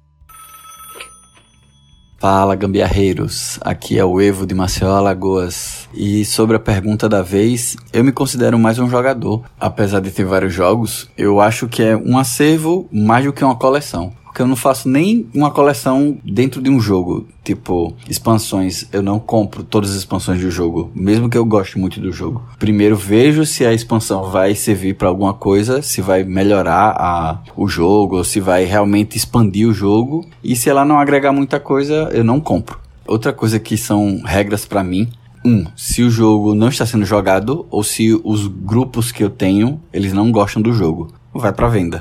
[2.20, 5.88] Fala gambiarreiros, aqui é o Evo de Maceió, Alagoas.
[5.94, 9.46] E sobre a pergunta da vez, eu me considero mais um jogador.
[9.58, 13.56] Apesar de ter vários jogos, eu acho que é um acervo mais do que uma
[13.56, 14.12] coleção.
[14.40, 17.28] Porque eu não faço nem uma coleção dentro de um jogo.
[17.44, 18.86] Tipo, expansões.
[18.94, 22.42] Eu não compro todas as expansões do jogo, mesmo que eu goste muito do jogo.
[22.58, 27.68] Primeiro vejo se a expansão vai servir para alguma coisa, se vai melhorar a, o
[27.68, 30.26] jogo, ou se vai realmente expandir o jogo.
[30.42, 32.80] E se ela não agregar muita coisa, eu não compro.
[33.06, 35.10] Outra coisa que são regras para mim
[35.44, 39.82] um, se o jogo não está sendo jogado ou se os grupos que eu tenho,
[39.92, 42.00] eles não gostam do jogo vai para venda.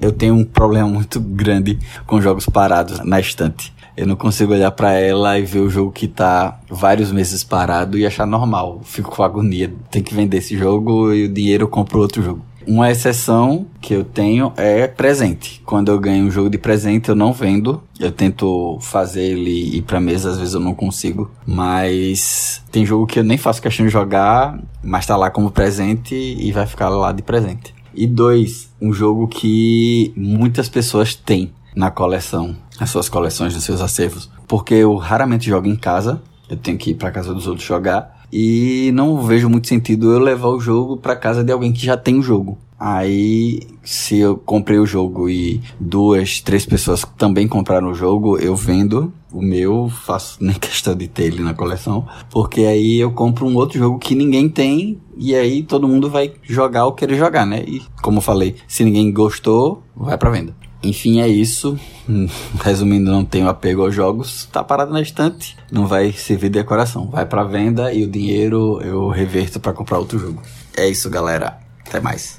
[0.00, 3.72] Eu, tenho, um problema muito grande com jogos parados na estante.
[3.96, 7.98] Eu não consigo olhar para ela e ver o jogo que tá vários meses parado
[7.98, 8.80] e achar normal.
[8.84, 9.72] Fico com agonia.
[9.90, 12.48] Tem que vender esse jogo e o dinheiro eu compro outro jogo.
[12.68, 15.62] Uma exceção que eu tenho é presente.
[15.64, 17.82] Quando eu ganho um jogo de presente, eu não vendo.
[17.98, 21.30] Eu tento fazer ele ir pra mesa, às vezes eu não consigo.
[21.46, 26.14] Mas tem jogo que eu nem faço questão de jogar, mas tá lá como presente
[26.14, 27.74] e vai ficar lá de presente.
[28.00, 33.80] E dois, um jogo que muitas pessoas têm na coleção, nas suas coleções, nos seus
[33.80, 34.30] acervos.
[34.46, 38.24] Porque eu raramente jogo em casa, eu tenho que ir para casa dos outros jogar.
[38.32, 41.96] E não vejo muito sentido eu levar o jogo para casa de alguém que já
[41.96, 42.56] tem o jogo.
[42.78, 48.54] Aí, se eu comprei o jogo e duas, três pessoas também compraram o jogo, eu
[48.54, 53.46] vendo o meu, faço nem questão de ter ele na coleção, porque aí eu compro
[53.46, 57.16] um outro jogo que ninguém tem e aí todo mundo vai jogar o que ele
[57.16, 57.64] jogar, né?
[57.66, 60.54] E como eu falei, se ninguém gostou, vai para venda.
[60.80, 61.76] Enfim, é isso.
[62.62, 64.48] Resumindo, não tenho apego aos jogos.
[64.52, 67.08] Tá parado na estante, não vai servir de decoração.
[67.10, 70.40] Vai para venda e o dinheiro eu reverto para comprar outro jogo.
[70.76, 71.58] É isso, galera.
[71.84, 72.37] Até mais.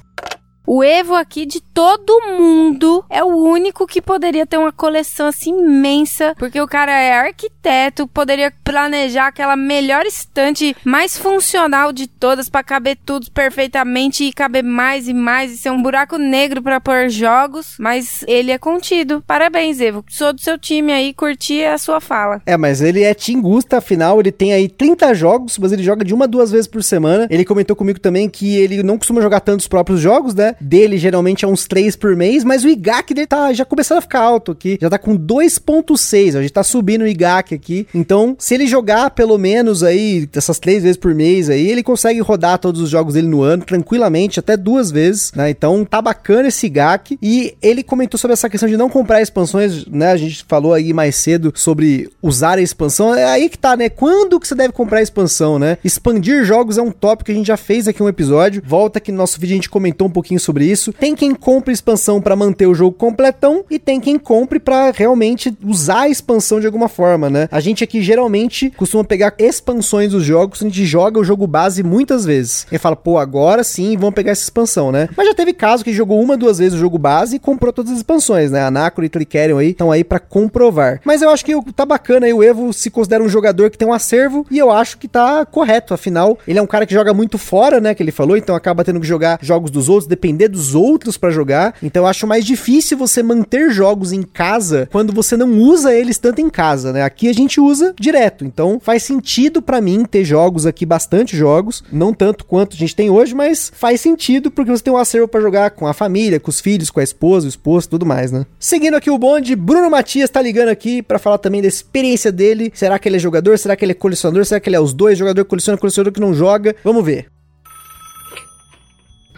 [0.66, 5.52] O Evo aqui de todo mundo é o único que poderia ter uma coleção assim
[5.52, 12.50] imensa, porque o cara é arquiteto, poderia planejar aquela melhor estante mais funcional de todas
[12.50, 16.80] para caber tudo perfeitamente e caber mais e mais e ser um buraco negro para
[16.80, 19.24] pôr jogos, mas ele é contido.
[19.26, 20.06] Parabéns, Evo.
[20.08, 22.42] Sou do seu time aí, curti a sua fala.
[22.46, 26.14] É, mas ele é Tingusta, afinal ele tem aí 30 jogos, mas ele joga de
[26.14, 27.28] uma duas vezes por semana.
[27.30, 30.56] Ele comentou comigo também que ele não costuma jogar tantos próprios jogos, né?
[30.60, 34.02] Dele geralmente é uns 3 por mês, mas o IGAC dele tá já começando a
[34.02, 37.88] ficar alto aqui, já tá com 2.6, a gente tá subindo o IGAC aqui.
[37.94, 42.20] Então, se ele jogar pelo menos aí essas três vezes por mês aí, ele consegue
[42.20, 45.50] rodar todos os jogos dele no ano tranquilamente, até duas vezes, né?
[45.50, 49.86] Então, tá bacana esse IGAC e ele comentou sobre essa questão de não comprar expansões,
[49.86, 50.12] né?
[50.12, 53.14] A gente falou aí mais cedo sobre usar a expansão.
[53.14, 53.90] É aí que tá, né?
[53.90, 55.78] Quando que você deve comprar a expansão, né?
[55.84, 58.62] Expandir jogos é um tópico que a gente já fez aqui um episódio.
[58.66, 60.94] Volta aqui no nosso vídeo a gente comentou um pouquinho sobre isso.
[60.94, 65.56] Tem quem compre expansão para manter o jogo completão e tem quem compre para realmente
[65.64, 67.48] usar a expansão de alguma forma, né?
[67.52, 71.84] A gente aqui geralmente costuma pegar expansões dos jogos, a gente joga o jogo base
[71.84, 72.66] muitas vezes.
[72.72, 75.10] E fala, pô, agora sim, vamos pegar essa expansão, né?
[75.16, 77.92] Mas já teve caso que jogou uma, duas vezes o jogo base e comprou todas
[77.92, 78.62] as expansões, né?
[78.64, 81.02] Anacro e Tricerion aí estão aí para comprovar.
[81.04, 83.88] Mas eu acho que tá bacana aí, o Evo se considera um jogador que tem
[83.88, 87.14] um acervo e eu acho que tá correto, afinal, ele é um cara que joga
[87.14, 90.48] muito fora, né, que ele falou, então acaba tendo que jogar jogos dos outros, depender
[90.48, 91.76] dos outros para jogar.
[91.82, 96.18] Então eu acho mais difícil você manter jogos em casa quando você não usa eles
[96.18, 97.04] tanto em casa, né?
[97.04, 98.46] Aqui a gente usa direto.
[98.46, 102.96] Então faz sentido para mim ter jogos aqui, bastante jogos, não tanto quanto a gente
[102.96, 106.40] tem hoje, mas faz sentido porque você tem um acervo para jogar com a família,
[106.40, 108.46] com os filhos, com a esposa, o esposo, tudo mais, né?
[108.60, 112.72] Seguindo aqui o bonde, Bruno Matias tá ligando aqui para falar também da experiência dele.
[112.74, 113.58] Será que ele é jogador?
[113.58, 114.46] Será que ele é colecionador?
[114.46, 115.18] Será que ele é os dois?
[115.18, 116.76] Jogador coleciona, colecionador que não joga?
[116.84, 117.39] Vamos ver.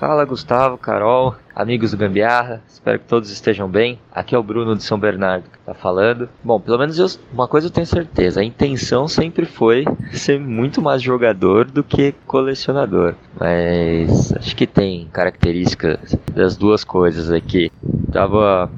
[0.02, 4.00] Fala Gustavo, Carol, amigos do Gambiarra, espero que todos estejam bem.
[4.12, 6.28] Aqui é o Bruno de São Bernardo que tá falando.
[6.44, 10.82] Bom, pelo menos eu, uma coisa eu tenho certeza, a intenção sempre foi ser muito
[10.82, 13.14] mais jogador do que colecionador.
[13.40, 17.72] Mas acho que tem características das duas coisas aqui.
[18.12, 18.72] Tava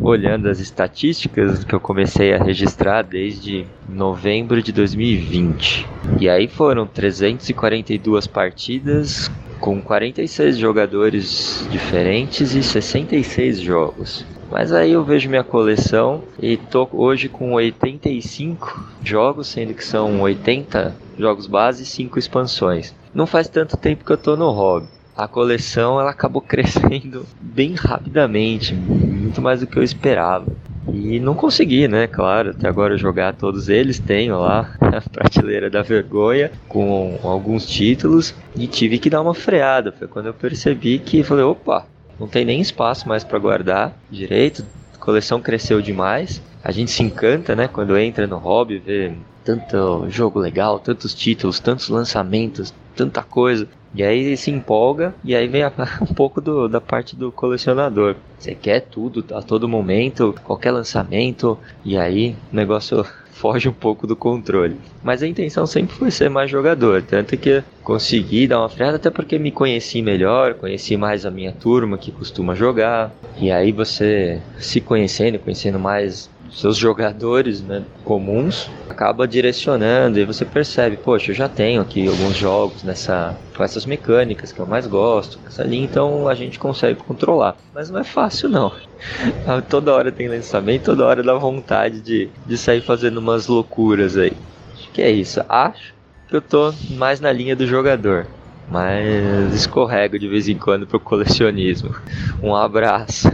[0.00, 5.86] olhando as estatísticas que eu comecei a registrar desde novembro de 2020.
[6.18, 9.30] E aí foram 342 partidas
[9.60, 14.24] com 46 jogadores diferentes e 66 jogos.
[14.50, 20.20] Mas aí eu vejo minha coleção e tô hoje com 85 jogos, sendo que são
[20.20, 22.92] 80 jogos base e 5 expansões.
[23.14, 24.88] Não faz tanto tempo que eu tô no hobby.
[25.16, 30.46] a coleção ela acabou crescendo bem rapidamente, muito mais do que eu esperava.
[30.92, 32.06] E não consegui, né?
[32.06, 33.98] Claro, até agora jogar todos eles.
[33.98, 39.92] Tenho lá a prateleira da vergonha com alguns títulos e tive que dar uma freada.
[39.92, 41.86] Foi quando eu percebi que falei: opa,
[42.18, 44.66] não tem nem espaço mais para guardar direito.
[44.94, 46.42] A coleção cresceu demais.
[46.62, 47.68] A gente se encanta, né?
[47.68, 49.12] Quando entra no hobby, vê
[49.44, 53.66] tanto jogo legal, tantos títulos, tantos lançamentos, tanta coisa.
[53.94, 55.72] E aí se empolga e aí vem a,
[56.02, 58.16] um pouco do, da parte do colecionador.
[58.38, 64.06] Você quer tudo a todo momento, qualquer lançamento, e aí o negócio foge um pouco
[64.06, 64.76] do controle.
[65.02, 69.08] Mas a intenção sempre foi ser mais jogador, tanto que consegui dar uma freada até
[69.08, 73.10] porque me conheci melhor, conheci mais a minha turma que costuma jogar.
[73.38, 80.44] E aí você se conhecendo, conhecendo mais seus jogadores né, comuns, acaba direcionando e você
[80.44, 84.86] percebe, poxa, eu já tenho aqui alguns jogos nessa com essas mecânicas que eu mais
[84.86, 87.56] gosto, essa linha, então a gente consegue controlar.
[87.74, 88.72] Mas não é fácil não.
[89.68, 94.32] toda hora tem lançamento, toda hora dá vontade de, de sair fazendo umas loucuras aí.
[94.74, 95.42] Acho que é isso.
[95.48, 95.94] Acho
[96.28, 98.26] que eu tô mais na linha do jogador.
[98.70, 101.94] Mas escorrego de vez em quando pro colecionismo.
[102.42, 103.30] Um abraço.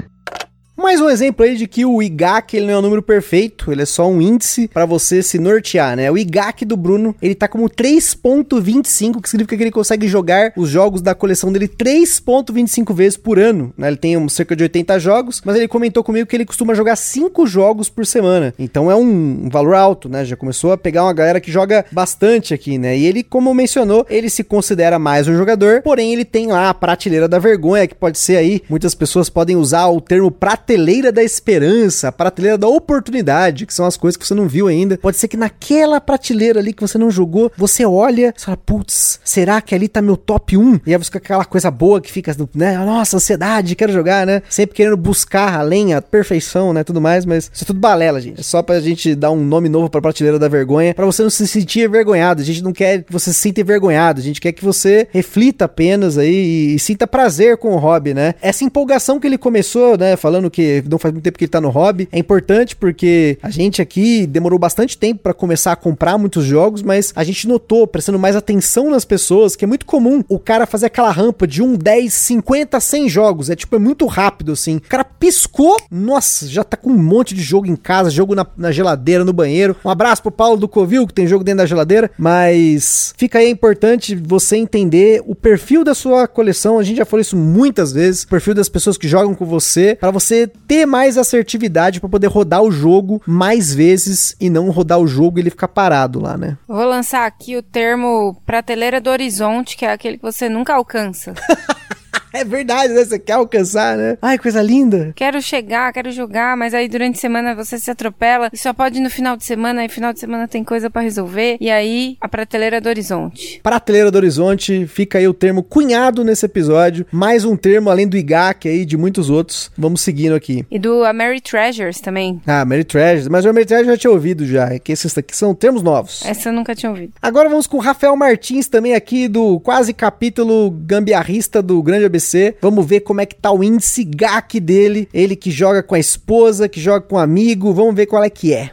[0.86, 3.82] Mais um exemplo aí de que o IGAC ele não é um número perfeito, ele
[3.82, 6.08] é só um índice para você se nortear, né?
[6.12, 10.68] O IGAC do Bruno, ele tá como 3.25, que significa que ele consegue jogar os
[10.68, 13.88] jogos da coleção dele 3.25 vezes por ano, né?
[13.88, 16.94] Ele tem um, cerca de 80 jogos, mas ele comentou comigo que ele costuma jogar
[16.94, 18.54] 5 jogos por semana.
[18.56, 20.24] Então é um, um valor alto, né?
[20.24, 22.96] Já começou a pegar uma galera que joga bastante aqui, né?
[22.96, 26.74] E ele, como mencionou, ele se considera mais um jogador, porém ele tem lá a
[26.74, 31.10] prateleira da vergonha, que pode ser aí, muitas pessoas podem usar o termo prateleira prateleira
[31.10, 34.98] da esperança, a prateleira da oportunidade, que são as coisas que você não viu ainda.
[34.98, 39.18] Pode ser que naquela prateleira ali que você não jogou, você olha e fala, putz,
[39.24, 40.80] será que ali tá meu top 1?
[40.86, 42.76] E aí você fica aquela coisa boa que fica, né?
[42.76, 44.42] Nossa, ansiedade, quero jogar, né?
[44.50, 46.84] Sempre querendo buscar além a perfeição, né?
[46.84, 48.40] Tudo mais, mas isso é tudo balela, gente.
[48.40, 51.30] É só pra gente dar um nome novo pra prateleira da vergonha, para você não
[51.30, 52.42] se sentir envergonhado.
[52.42, 55.64] A gente não quer que você se sinta envergonhado, a gente quer que você reflita
[55.64, 58.34] apenas aí e, e sinta prazer com o hobby, né?
[58.42, 60.16] Essa empolgação que ele começou, né?
[60.16, 62.08] Falando que não faz muito tempo que ele tá no hobby.
[62.12, 66.82] É importante porque a gente aqui demorou bastante tempo para começar a comprar muitos jogos,
[66.82, 70.66] mas a gente notou, prestando mais atenção nas pessoas, que é muito comum o cara
[70.66, 73.50] fazer aquela rampa de 1, 10, 50, 100 jogos.
[73.50, 74.76] É tipo, é muito rápido assim.
[74.76, 78.46] O cara piscou, nossa, já tá com um monte de jogo em casa, jogo na,
[78.56, 79.76] na geladeira, no banheiro.
[79.84, 83.50] Um abraço pro Paulo do Covil, que tem jogo dentro da geladeira, mas fica aí
[83.50, 86.78] importante você entender o perfil da sua coleção.
[86.78, 89.96] A gente já falou isso muitas vezes, o perfil das pessoas que jogam com você,
[89.98, 94.98] para você ter mais assertividade para poder rodar o jogo mais vezes e não rodar
[94.98, 96.56] o jogo e ele ficar parado lá, né?
[96.66, 101.34] Vou lançar aqui o termo prateleira do horizonte, que é aquele que você nunca alcança.
[102.36, 103.02] É verdade, né?
[103.02, 104.18] Você quer alcançar, né?
[104.20, 105.14] Ai, coisa linda.
[105.16, 108.98] Quero chegar, quero jogar, mas aí durante a semana você se atropela e só pode
[108.98, 111.56] ir no final de semana, e final de semana tem coisa para resolver.
[111.58, 113.58] E aí, a prateleira do horizonte.
[113.62, 117.06] Prateleira do horizonte, fica aí o termo cunhado nesse episódio.
[117.10, 119.70] Mais um termo além do IGAC aí, de muitos outros.
[119.78, 120.66] Vamos seguindo aqui.
[120.70, 122.42] E do Mary Treasures também.
[122.46, 123.28] Ah, Mary Treasures.
[123.28, 124.74] Mas o Mary Treasures eu já tinha ouvido já.
[124.74, 126.22] É que esses aqui são termos novos.
[126.26, 127.14] Essa eu nunca tinha ouvido.
[127.22, 132.25] Agora vamos com o Rafael Martins também aqui do quase capítulo gambiarrista do Grande ABC
[132.60, 135.08] Vamos ver como é que tá o índice GAC dele.
[135.12, 137.72] Ele que joga com a esposa, que joga com um amigo.
[137.72, 138.70] Vamos ver qual é que é.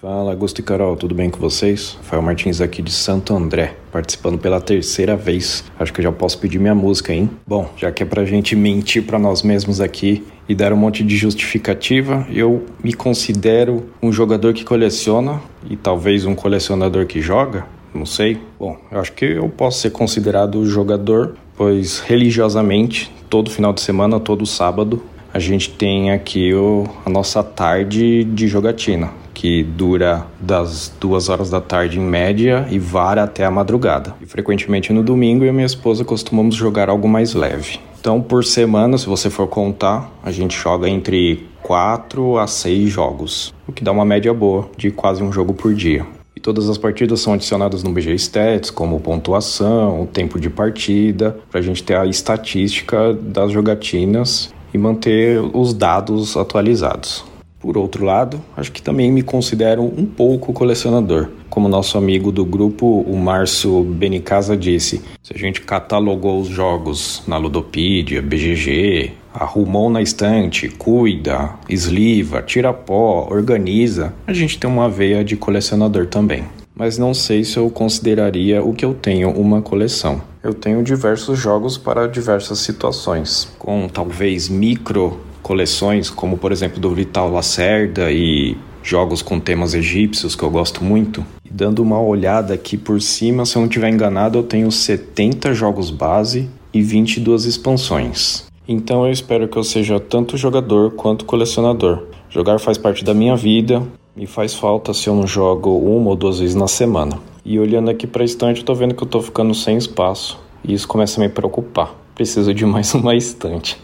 [0.00, 1.96] Fala, Augusto e Carol, tudo bem com vocês?
[1.96, 5.64] Rafael Martins aqui de Santo André, participando pela terceira vez.
[5.76, 7.28] Acho que eu já posso pedir minha música, hein?
[7.44, 11.02] Bom, já que é pra gente mentir para nós mesmos aqui e dar um monte
[11.02, 17.66] de justificativa, eu me considero um jogador que coleciona e talvez um colecionador que joga.
[17.94, 18.38] Não sei.
[18.58, 24.20] Bom, eu acho que eu posso ser considerado jogador, pois religiosamente, todo final de semana,
[24.20, 30.92] todo sábado, a gente tem aqui o, a nossa tarde de jogatina, que dura das
[30.98, 34.14] duas horas da tarde em média e vara até a madrugada.
[34.20, 37.78] E frequentemente no domingo eu e minha esposa costumamos jogar algo mais leve.
[38.00, 43.52] Então, por semana, se você for contar, a gente joga entre 4 a 6 jogos,
[43.66, 46.06] o que dá uma média boa de quase um jogo por dia.
[46.38, 51.58] E todas as partidas são adicionadas no BG Stats, como pontuação, tempo de partida, para
[51.58, 57.24] a gente ter a estatística das jogatinas e manter os dados atualizados.
[57.58, 61.28] Por outro lado, acho que também me considero um pouco colecionador.
[61.50, 67.22] Como nosso amigo do grupo, o Márcio Benicasa, disse, se a gente catalogou os jogos
[67.26, 74.88] na Ludopedia, BGG, arrumou na estante, cuida, esliva, tira pó, organiza, a gente tem uma
[74.88, 76.44] veia de colecionador também.
[76.74, 80.22] mas não sei se eu consideraria o que eu tenho uma coleção.
[80.44, 86.94] Eu tenho diversos jogos para diversas situações, com talvez micro coleções, como por exemplo do
[86.94, 88.56] Vital Lacerda e
[88.88, 91.24] jogos com temas egípcios que eu gosto muito.
[91.44, 95.52] E dando uma olhada aqui por cima, se eu não estiver enganado, eu tenho 70
[95.52, 98.46] jogos base e 22 expansões.
[98.66, 102.04] Então eu espero que eu seja tanto jogador quanto colecionador.
[102.30, 103.82] Jogar faz parte da minha vida,
[104.16, 107.18] me faz falta se eu não jogo uma ou duas vezes na semana.
[107.44, 110.38] E olhando aqui para a estante, eu tô vendo que eu tô ficando sem espaço.
[110.64, 111.94] E isso começa a me preocupar.
[112.14, 113.78] Preciso de mais uma estante.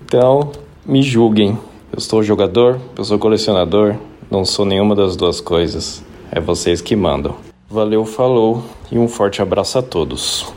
[0.00, 0.52] então,
[0.84, 1.58] me julguem.
[1.96, 3.96] Eu sou jogador, eu sou colecionador,
[4.30, 6.04] não sou nenhuma das duas coisas.
[6.30, 7.38] É vocês que mandam.
[7.70, 10.52] Valeu, falou e um forte abraço a todos.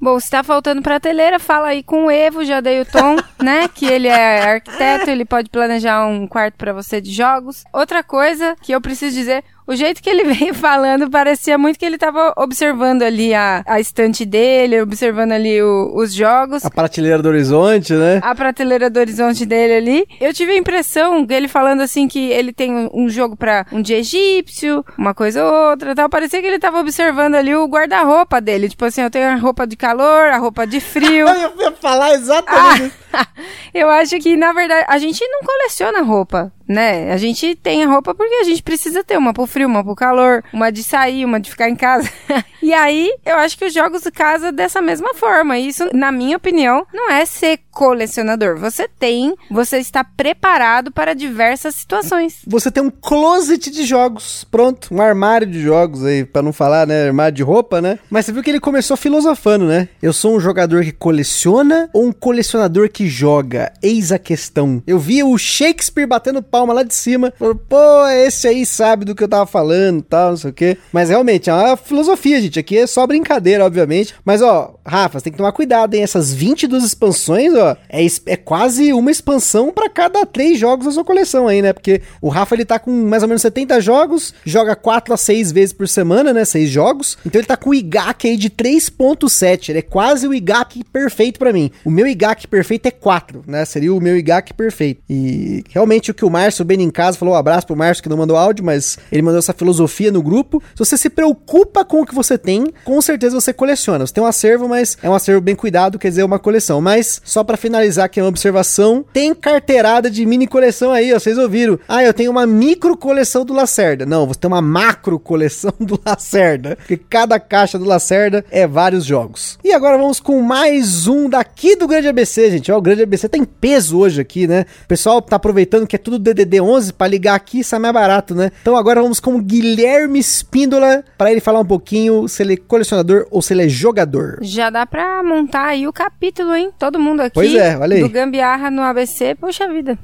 [0.00, 3.68] Bom, se tá faltando prateleira, fala aí com o Evo, já dei o tom, né?
[3.68, 7.62] Que ele é arquiteto, ele pode planejar um quarto para você de jogos.
[7.72, 11.84] Outra coisa que eu preciso dizer, o jeito que ele veio falando parecia muito que
[11.84, 16.64] ele tava observando ali a, a estante dele, observando ali o, os jogos.
[16.64, 18.20] A prateleira do horizonte, né?
[18.22, 20.06] A prateleira do horizonte dele ali.
[20.20, 23.82] Eu tive a impressão dele falando assim que ele tem um, um jogo para um
[23.82, 26.08] dia egípcio, uma coisa ou outra, tal.
[26.08, 28.68] Parecia que ele tava observando ali o guarda-roupa dele.
[28.68, 31.26] Tipo assim, eu tenho a roupa de calor, a roupa de frio.
[31.28, 32.92] eu ia falar exatamente.
[32.94, 33.05] Ah,
[33.74, 37.12] eu acho que, na verdade, a gente não coleciona roupa né?
[37.12, 39.94] A gente tem a roupa porque a gente precisa ter uma pro frio, uma pro
[39.94, 42.10] calor, uma de sair, uma de ficar em casa.
[42.62, 45.58] e aí, eu acho que os jogos casa dessa mesma forma.
[45.58, 48.56] Isso, na minha opinião, não é ser colecionador.
[48.56, 52.38] Você tem, você está preparado para diversas situações.
[52.46, 56.86] Você tem um closet de jogos, pronto, um armário de jogos aí, para não falar,
[56.86, 57.98] né, armário de roupa, né?
[58.08, 59.88] Mas você viu que ele começou filosofando, né?
[60.02, 63.72] Eu sou um jogador que coleciona ou um colecionador que joga?
[63.82, 64.82] Eis a questão.
[64.86, 69.14] Eu vi o Shakespeare batendo palma lá de cima, falou, pô, esse aí sabe do
[69.14, 70.78] que eu tava falando, tal, não sei o quê.
[70.92, 72.58] Mas realmente é uma filosofia, gente.
[72.58, 74.14] Aqui é só brincadeira, obviamente.
[74.24, 76.02] Mas ó, Rafa, você tem que tomar cuidado, hein?
[76.02, 81.04] Essas 22 expansões, ó, é, é quase uma expansão para cada três jogos da sua
[81.04, 81.72] coleção aí, né?
[81.72, 85.52] Porque o Rafa ele tá com mais ou menos 70 jogos, joga 4 a 6
[85.52, 86.44] vezes por semana, né?
[86.44, 87.18] 6 jogos.
[87.24, 89.70] Então ele tá com o IGAC aí de 3.7.
[89.70, 91.70] Ele é quase o IGAC perfeito para mim.
[91.84, 93.64] O meu IGAC perfeito é 4, né?
[93.64, 95.02] Seria o meu IGAC perfeito.
[95.08, 98.08] E realmente o que o Márcio bem em casa falou um abraço pro Márcio que
[98.08, 100.62] não mandou áudio, mas ele mandou essa filosofia no grupo.
[100.74, 104.06] Se você se preocupa com o que você tem, com certeza você coleciona.
[104.06, 106.80] Você tem um acervo, mas é um acervo bem cuidado, quer dizer, uma coleção.
[106.80, 111.38] Mas só para finalizar aqui uma observação, tem carteirada de mini coleção aí, ó, vocês
[111.38, 111.78] ouviram?
[111.88, 114.06] Ah, eu tenho uma micro coleção do Lacerda.
[114.06, 119.04] Não, você tem uma macro coleção do Lacerda, porque cada caixa do Lacerda é vários
[119.04, 119.58] jogos.
[119.64, 122.70] E agora vamos com mais um daqui do Grande ABC, gente.
[122.70, 124.64] Ó, o Grande ABC tem peso hoje aqui, né?
[124.84, 128.34] O pessoal tá aproveitando que é tudo DDD 11 para ligar aqui, sai mais barato,
[128.34, 128.50] né?
[128.62, 132.56] Então agora vamos com o Guilherme Espíndola para ele falar um pouquinho se ele é
[132.56, 134.38] colecionador ou se ele é jogador.
[134.42, 136.70] Já dá pra montar aí o capítulo, hein?
[136.78, 138.02] Todo mundo aqui Pois é, olha aí.
[138.02, 139.98] do Gambiarra no ABC, poxa vida.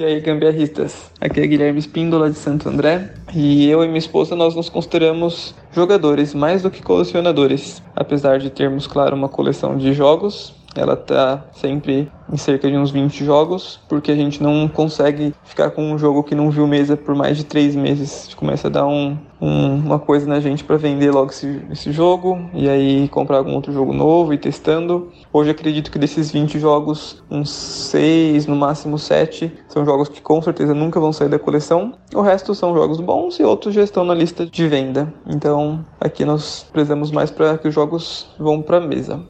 [0.00, 1.10] E aí, gambiarristas?
[1.20, 5.54] Aqui é Guilherme Espíndola de Santo André e eu e minha esposa nós nos consideramos
[5.72, 7.82] jogadores mais do que colecionadores.
[7.94, 12.90] Apesar de termos, claro, uma coleção de jogos, ela tá sempre em cerca de uns
[12.90, 16.96] 20 jogos, porque a gente não consegue ficar com um jogo que não viu mesa
[16.96, 18.32] por mais de 3 meses.
[18.34, 22.38] Começa a dar um, um, uma coisa na gente para vender logo esse, esse jogo
[22.54, 25.10] e aí comprar algum outro jogo novo e testando.
[25.32, 30.40] Hoje acredito que desses 20 jogos, uns 6, no máximo 7, são jogos que com
[30.40, 31.94] certeza nunca vão sair da coleção.
[32.14, 35.12] O resto são jogos bons e outros já estão na lista de venda.
[35.26, 39.20] Então aqui nós prezamos mais para que os jogos vão para mesa.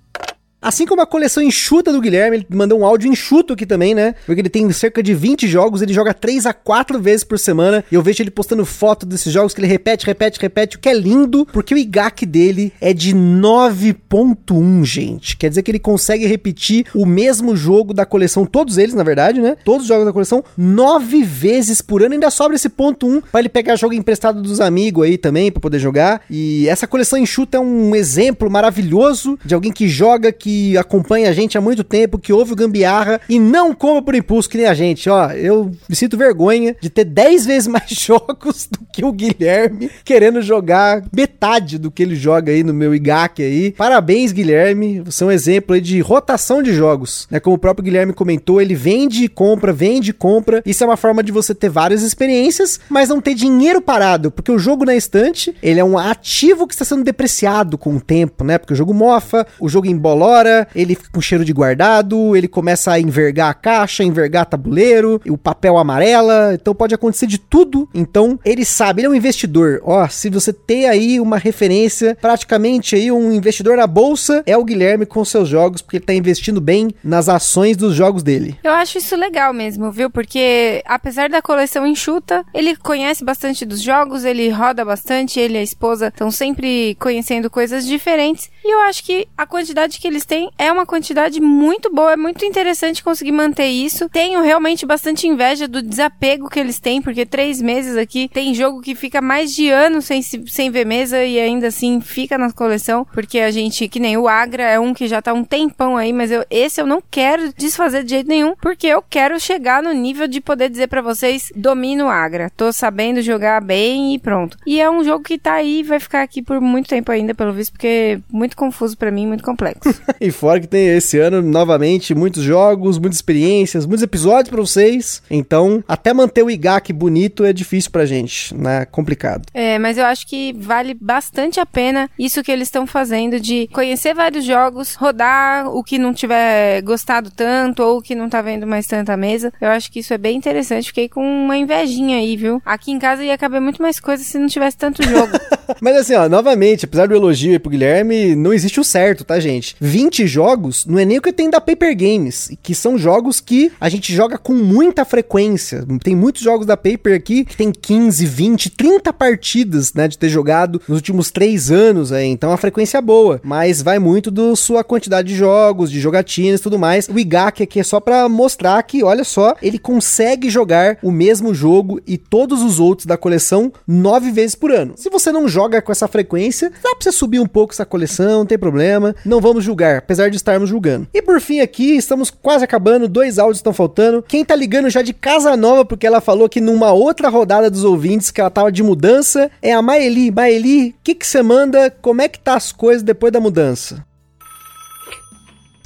[0.62, 4.14] Assim como a coleção enxuta do Guilherme, ele mandou um áudio enxuto aqui também, né?
[4.26, 7.82] Porque ele tem cerca de 20 jogos, ele joga 3 a 4 vezes por semana.
[7.90, 10.88] E eu vejo ele postando foto desses jogos que ele repete, repete, repete, o que
[10.88, 15.34] é lindo, porque o IGAC dele é de 9.1, gente.
[15.36, 19.40] Quer dizer que ele consegue repetir o mesmo jogo da coleção, todos eles, na verdade,
[19.40, 19.56] né?
[19.64, 22.12] Todos os jogos da coleção, 9 vezes por ano.
[22.12, 25.60] Ainda sobra esse ponto 1 para ele pegar jogo emprestado dos amigos aí também, para
[25.60, 26.20] poder jogar.
[26.28, 31.30] E essa coleção enxuta é um exemplo maravilhoso de alguém que joga, que que acompanha
[31.30, 34.56] a gente há muito tempo, que ouve o Gambiarra e não compra por impulso que
[34.56, 35.08] nem a gente.
[35.08, 39.90] Ó, eu me sinto vergonha de ter 10 vezes mais jogos do que o Guilherme
[40.04, 43.70] querendo jogar metade do que ele joga aí no meu IGAC aí.
[43.72, 45.00] Parabéns, Guilherme.
[45.00, 47.28] Você é um exemplo aí de rotação de jogos.
[47.30, 47.38] Né?
[47.38, 50.62] Como o próprio Guilherme comentou, ele vende e compra, vende e compra.
[50.66, 54.50] Isso é uma forma de você ter várias experiências, mas não ter dinheiro parado, porque
[54.50, 58.42] o jogo na estante, ele é um ativo que está sendo depreciado com o tempo,
[58.42, 58.58] né?
[58.58, 60.39] Porque o jogo mofa, o jogo embolora,
[60.74, 65.78] ele com cheiro de guardado, ele começa a envergar a caixa, envergar tabuleiro, o papel
[65.78, 67.88] amarela, então pode acontecer de tudo.
[67.94, 69.80] Então ele sabe, ele é um investidor.
[69.84, 74.64] Ó, se você tem aí uma referência, praticamente aí um investidor na bolsa, é o
[74.64, 78.56] Guilherme com seus jogos, porque ele tá investindo bem nas ações dos jogos dele.
[78.62, 80.10] Eu acho isso legal mesmo, viu?
[80.10, 85.58] Porque apesar da coleção enxuta, ele conhece bastante dos jogos, ele roda bastante, ele e
[85.58, 88.50] a esposa estão sempre conhecendo coisas diferentes.
[88.64, 92.16] E eu acho que a quantidade que eles têm é uma quantidade muito boa, é
[92.16, 94.08] muito interessante conseguir manter isso.
[94.08, 98.80] Tenho realmente bastante inveja do desapego que eles têm, porque três meses aqui tem jogo
[98.80, 103.04] que fica mais de ano sem, sem ver mesa e ainda assim fica na coleção,
[103.12, 106.12] porque a gente, que nem o Agra, é um que já tá um tempão aí,
[106.12, 109.92] mas eu, esse eu não quero desfazer de jeito nenhum, porque eu quero chegar no
[109.92, 114.56] nível de poder dizer para vocês, domino Agra, tô sabendo jogar bem e pronto.
[114.64, 117.52] E é um jogo que tá aí, vai ficar aqui por muito tempo ainda, pelo
[117.52, 120.00] visto, porque é muito confuso para mim, muito complexo.
[120.20, 125.22] e fora que tem esse ano, novamente, muitos jogos, muitas experiências, muitos episódios para vocês,
[125.30, 128.84] então até manter o IGAC bonito é difícil pra gente, né?
[128.84, 129.46] Complicado.
[129.54, 133.68] É, mas eu acho que vale bastante a pena isso que eles estão fazendo de
[133.72, 138.66] conhecer vários jogos, rodar o que não tiver gostado tanto ou que não tá vendo
[138.66, 139.52] mais tanta mesa.
[139.60, 140.88] Eu acho que isso é bem interessante.
[140.88, 142.60] Fiquei com uma invejinha aí, viu?
[142.64, 145.32] Aqui em casa ia caber muito mais coisa se não tivesse tanto jogo.
[145.80, 149.38] Mas assim, ó, novamente, apesar do elogio aí pro Guilherme, não existe o certo, tá,
[149.40, 149.76] gente?
[149.80, 153.72] 20 jogos não é nem o que tem da Paper Games, que são jogos que
[153.80, 155.84] a gente joga com muita frequência.
[156.02, 160.28] Tem muitos jogos da Paper aqui que tem 15, 20, 30 partidas, né, de ter
[160.28, 162.26] jogado nos últimos 3 anos aí.
[162.26, 166.60] Então a frequência é boa, mas vai muito da sua quantidade de jogos, de jogatinas
[166.60, 167.08] e tudo mais.
[167.08, 171.54] O Igaki aqui é só para mostrar que, olha só, ele consegue jogar o mesmo
[171.54, 174.94] jogo e todos os outros da coleção nove vezes por ano.
[174.96, 178.38] Se você não joga com essa frequência, dá pra você subir um pouco essa coleção,
[178.38, 179.14] não tem problema.
[179.24, 181.08] Não vamos julgar, apesar de estarmos julgando.
[181.12, 184.24] E por fim aqui, estamos quase acabando, dois áudios estão faltando.
[184.26, 187.84] Quem tá ligando já de casa nova, porque ela falou que numa outra rodada dos
[187.84, 190.30] ouvintes que ela tava de mudança, é a Maeli.
[190.30, 191.90] Maeli, o que que você manda?
[191.90, 194.04] Como é que tá as coisas depois da mudança?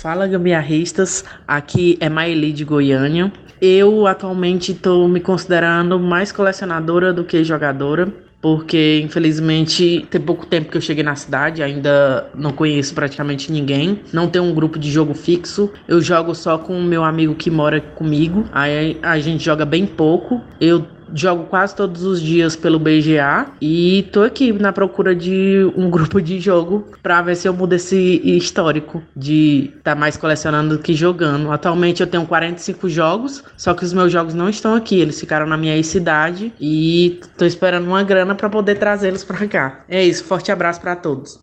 [0.04, 3.32] Fala gambiarristas, aqui é Maeli de Goiânia.
[3.58, 8.12] Eu atualmente estou me considerando mais colecionadora do que jogadora,
[8.44, 14.00] porque infelizmente tem pouco tempo que eu cheguei na cidade, ainda não conheço praticamente ninguém,
[14.12, 17.50] não tenho um grupo de jogo fixo, eu jogo só com o meu amigo que
[17.50, 20.42] mora comigo, aí a gente joga bem pouco.
[20.60, 25.88] Eu jogo quase todos os dias pelo BGA e tô aqui na procura de um
[25.90, 30.76] grupo de jogo para ver se eu mudo esse histórico de estar tá mais colecionando
[30.76, 31.52] do que jogando.
[31.52, 35.46] Atualmente eu tenho 45 jogos, só que os meus jogos não estão aqui, eles ficaram
[35.46, 39.84] na minha cidade e tô esperando uma grana para poder trazê-los para cá.
[39.88, 41.38] É isso, forte abraço para todos.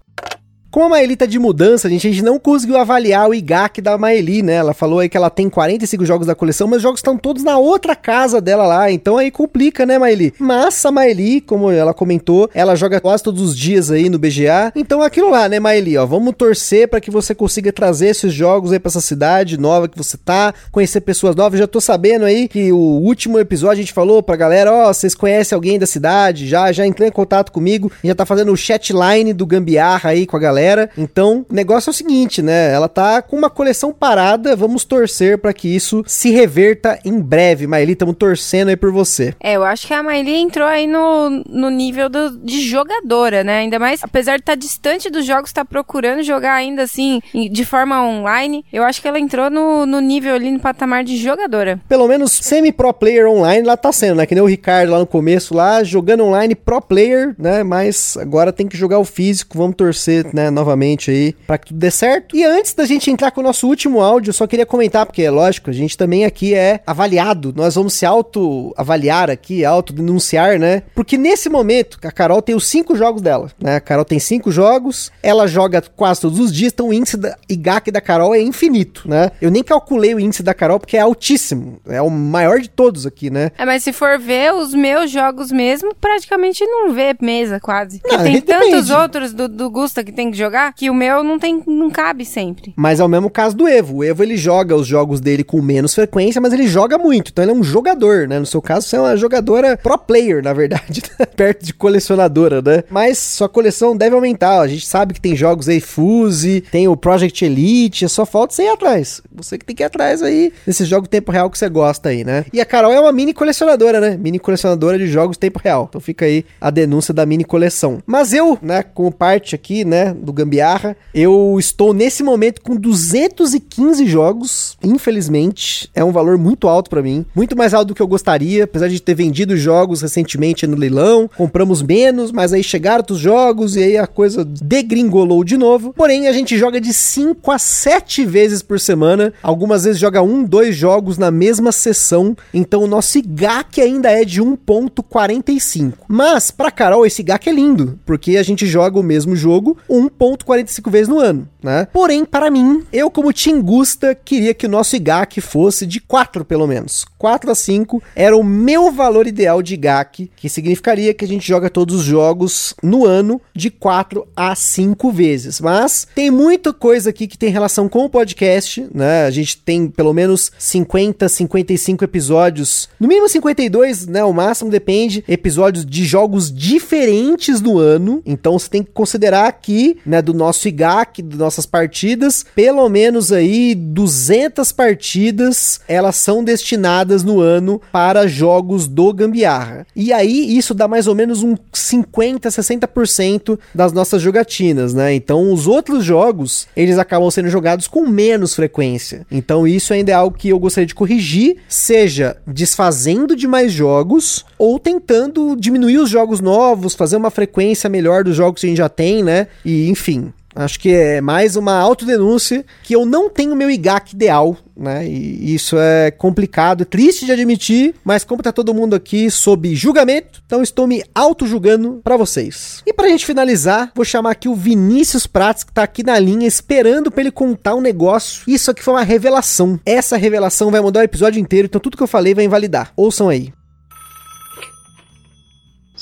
[0.72, 3.82] Com a Maeli tá de mudança, a gente, a gente não conseguiu avaliar o IGAC
[3.82, 4.54] da Maeli, né?
[4.54, 7.44] Ela falou aí que ela tem 45 jogos da coleção, mas os jogos estão todos
[7.44, 10.34] na outra casa dela lá, então aí complica, né, Maeli?
[10.40, 14.72] Mas a Maeli, como ela comentou, ela joga quase todos os dias aí no BGA,
[14.74, 15.98] então é aquilo lá, né, Maeli?
[15.98, 19.90] Ó, vamos torcer para que você consiga trazer esses jogos aí pra essa cidade nova
[19.90, 21.60] que você tá, conhecer pessoas novas.
[21.60, 25.16] Já tô sabendo aí que o último episódio a gente falou pra galera, ó, vocês
[25.16, 26.48] conhecem alguém da cidade?
[26.48, 30.38] Já, já entrei em contato comigo, já tá fazendo o chatline do Gambiarra aí com
[30.38, 30.90] a galera galera.
[30.98, 32.72] Então, o negócio é o seguinte, né?
[32.72, 37.66] Ela tá com uma coleção parada, vamos torcer para que isso se reverta em breve.
[37.66, 39.34] Maeli, estamos torcendo aí por você.
[39.40, 43.60] É, eu acho que a Maeli entrou aí no, no nível do, de jogadora, né?
[43.60, 47.20] Ainda mais, apesar de estar tá distante dos jogos, estar tá procurando jogar ainda assim,
[47.34, 51.18] de forma online, eu acho que ela entrou no, no nível ali, no patamar de
[51.18, 51.80] jogadora.
[51.90, 54.26] Pelo menos semi-pro player online ela tá sendo, né?
[54.26, 57.64] Que nem o Ricardo lá no começo, lá, jogando online pro player, né?
[57.64, 60.51] Mas agora tem que jogar o físico, vamos torcer, né?
[60.52, 62.36] Novamente aí para que tudo dê certo.
[62.36, 65.22] E antes da gente entrar com o nosso último áudio, eu só queria comentar, porque
[65.22, 70.84] é lógico, a gente também aqui é avaliado, nós vamos se auto-avaliar aqui, auto-denunciar, né?
[70.96, 73.78] Porque nesse momento, a Carol tem os cinco jogos dela, né?
[73.78, 77.38] A Carol tem cinco jogos, ela joga quase todos os dias, então o índice da
[77.50, 79.32] IGAC da Carol é infinito, né?
[79.42, 83.06] Eu nem calculei o índice da Carol porque é altíssimo, é o maior de todos
[83.06, 83.52] aqui, né?
[83.58, 88.00] É, mas se for ver os meus jogos mesmo, praticamente não vê mesa quase.
[88.00, 91.24] Porque Não, tem tantos outros do, do Gusta que tem que jogar que o meu
[91.24, 92.74] não tem, não cabe sempre.
[92.76, 93.98] Mas é o mesmo caso do Evo.
[93.98, 97.32] O Evo ele joga os jogos dele com menos frequência, mas ele joga muito.
[97.32, 98.40] Então ele é um jogador, né?
[98.40, 101.26] No seu caso, você é uma jogadora pro player, na verdade, né?
[101.26, 102.84] perto de colecionadora, né?
[102.90, 104.60] Mas sua coleção deve aumentar.
[104.60, 108.64] A gente sabe que tem jogos aí Fuse, tem o Project Elite, só falta você
[108.64, 109.22] ir atrás.
[109.34, 112.24] Você que tem que ir atrás aí desses jogos tempo real que você gosta aí,
[112.24, 112.46] né?
[112.52, 114.18] E a Carol é uma mini colecionadora, né?
[114.18, 115.88] Mini colecionadora de jogos tempo real.
[115.90, 118.02] Então fica aí a denúncia da mini coleção.
[118.06, 120.96] Mas eu, né, como parte aqui, né, do do Gambiarra.
[121.14, 125.90] Eu estou nesse momento com 215 jogos, infelizmente.
[125.94, 128.88] É um valor muito alto para mim, muito mais alto do que eu gostaria, apesar
[128.88, 131.30] de ter vendido jogos recentemente no leilão.
[131.36, 135.94] Compramos menos, mas aí chegaram outros jogos e aí a coisa degringolou de novo.
[135.94, 139.34] Porém, a gente joga de 5 a 7 vezes por semana.
[139.44, 142.36] Algumas vezes joga um, dois jogos na mesma sessão.
[142.54, 145.94] Então o nosso IGAC ainda é de 1.45.
[146.08, 149.78] Mas para Carol esse IGAC é lindo, porque a gente joga o mesmo jogo
[150.26, 151.88] 1.45 vezes no ano, né?
[151.92, 156.68] Porém, para mim, eu como Tingusta queria que o nosso IGAC fosse de 4 pelo
[156.68, 157.06] menos.
[157.18, 161.48] 4 a 5 era o meu valor ideal de IGAC, que significaria que a gente
[161.48, 165.60] joga todos os jogos no ano de 4 a 5 vezes.
[165.60, 169.26] Mas tem muita coisa aqui que tem relação com o podcast, né?
[169.26, 174.24] A gente tem pelo menos 50, 55 episódios, no mínimo 52, né?
[174.24, 178.22] O máximo depende, episódios de jogos diferentes no ano.
[178.26, 183.32] Então você tem que considerar aqui, né, do nosso IGAC, das nossas partidas, pelo menos
[183.32, 189.86] aí 200 partidas, elas são destinadas no ano para jogos do Gambiarra.
[189.96, 195.14] E aí isso dá mais ou menos um 50, 60% das nossas jogatinas, né?
[195.14, 199.26] Então os outros jogos, eles acabam sendo jogados com menos frequência.
[199.32, 204.46] Então isso ainda é algo que eu gostaria de corrigir, seja desfazendo de mais jogos
[204.58, 208.78] ou tentando diminuir os jogos novos, fazer uma frequência melhor dos jogos que a gente
[208.78, 209.48] já tem, né?
[209.66, 214.58] E enfim, Acho que é mais uma autodenúncia que eu não tenho meu IGAC ideal,
[214.76, 215.08] né?
[215.08, 219.74] E isso é complicado, é triste de admitir, mas como tá todo mundo aqui sob
[219.76, 222.84] julgamento, então estou me auto-julgando para vocês.
[222.86, 226.48] E pra gente finalizar, vou chamar aqui o Vinícius Prats, que tá aqui na linha
[226.48, 228.44] esperando para ele contar um negócio.
[228.48, 229.80] Isso aqui foi uma revelação.
[229.86, 232.92] Essa revelação vai mudar o episódio inteiro, então tudo que eu falei vai invalidar.
[232.98, 233.54] Ouçam aí.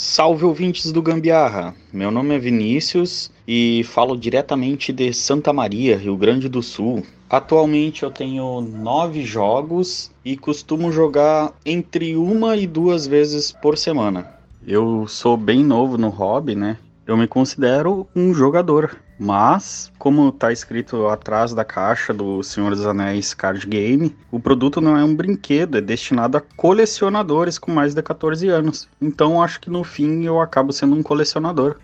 [0.02, 1.76] Salve ouvintes do Gambiarra!
[1.92, 7.04] Meu nome é Vinícius e falo diretamente de Santa Maria, Rio Grande do Sul.
[7.30, 14.26] Atualmente eu tenho nove jogos e costumo jogar entre uma e duas vezes por semana.
[14.66, 16.78] Eu sou bem novo no hobby, né?
[17.10, 22.86] Eu me considero um jogador, mas, como está escrito atrás da caixa do Senhor dos
[22.86, 27.96] Anéis Card Game, o produto não é um brinquedo, é destinado a colecionadores com mais
[27.96, 28.88] de 14 anos.
[29.02, 31.78] Então, acho que no fim eu acabo sendo um colecionador.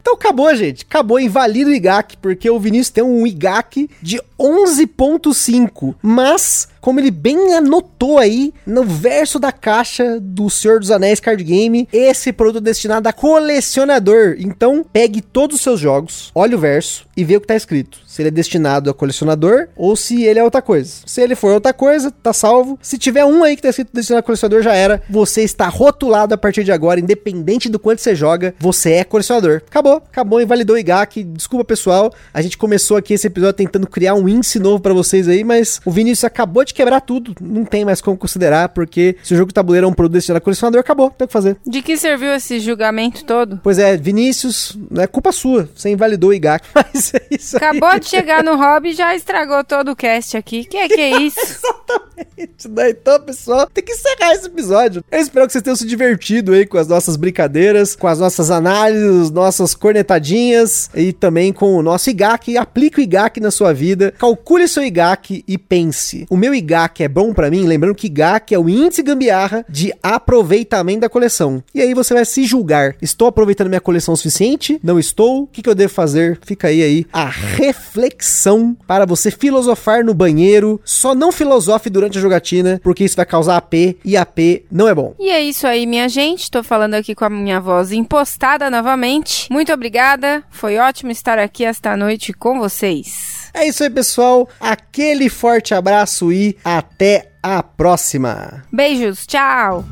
[0.00, 0.84] Então acabou, gente.
[0.88, 5.96] Acabou, invalida o IGAC, porque o Vinícius tem um IGAC de 11.5.
[6.00, 11.42] Mas, como ele bem anotou aí, no verso da caixa do Senhor dos Anéis Card
[11.42, 14.34] Game, esse produto é destinado a colecionador.
[14.38, 17.98] Então, pegue todos os seus jogos, olhe o verso e vê o que tá escrito.
[18.04, 20.92] Se ele é destinado a colecionador ou se ele é outra coisa.
[21.06, 22.78] Se ele for outra coisa, tá salvo.
[22.82, 25.02] Se tiver um aí que tá escrito destinado a colecionador, já era.
[25.08, 29.62] Você está rotulado a partir de agora, independente do quanto você joga, você é colecionador.
[29.68, 31.22] Acabou, acabou, invalidou o IGAC.
[31.22, 32.12] Desculpa, pessoal.
[32.34, 35.80] A gente começou aqui esse episódio tentando criar um índice novo para vocês aí, mas
[35.84, 37.34] o Vinícius acabou de quebrar tudo.
[37.40, 40.38] Não tem mais como considerar, porque se o jogo de tabuleiro é um produto destinado
[40.38, 41.56] a colecionador, acabou, tem o que fazer.
[41.66, 43.60] De que serviu esse julgamento todo?
[43.62, 45.68] Pois é, Vinícius, é culpa sua.
[45.74, 47.62] Você invalidou o IGAC, mas é isso aí.
[47.62, 50.64] Acabou de chegar no hobby e já estragou todo o cast aqui.
[50.64, 51.40] Que é que é isso?
[51.40, 52.68] Exatamente.
[52.68, 52.90] Né?
[52.90, 55.04] Então, pessoal, tem que encerrar esse episódio.
[55.10, 58.50] Eu espero que vocês tenham se divertido aí com as nossas brincadeiras, com as nossas
[58.50, 62.56] análises, nossas cornetadinhas e também com o nosso IGAC.
[62.56, 64.12] Aplique o IGAC na sua vida.
[64.18, 66.26] Calcule seu IGAC e pense.
[66.30, 66.61] O meu IGAC
[67.00, 67.66] é bom para mim?
[67.66, 71.62] Lembrando que IGAC é o índice gambiarra de aproveitamento da coleção.
[71.74, 72.94] E aí você vai se julgar.
[73.00, 74.78] Estou aproveitando minha coleção o suficiente?
[74.82, 75.42] Não estou?
[75.42, 76.38] O que, que eu devo fazer?
[76.44, 80.80] Fica aí aí a reflexão para você filosofar no banheiro.
[80.84, 83.74] Só não filosofe durante a jogatina, porque isso vai causar AP
[84.04, 85.14] e AP não é bom.
[85.18, 86.50] E é isso aí, minha gente.
[86.50, 89.50] Tô falando aqui com a minha voz impostada novamente.
[89.50, 90.42] Muito obrigada.
[90.50, 93.41] Foi ótimo estar aqui esta noite com vocês.
[93.54, 94.48] É isso aí, pessoal.
[94.60, 98.64] Aquele forte abraço e até a próxima.
[98.72, 99.84] Beijos, tchau.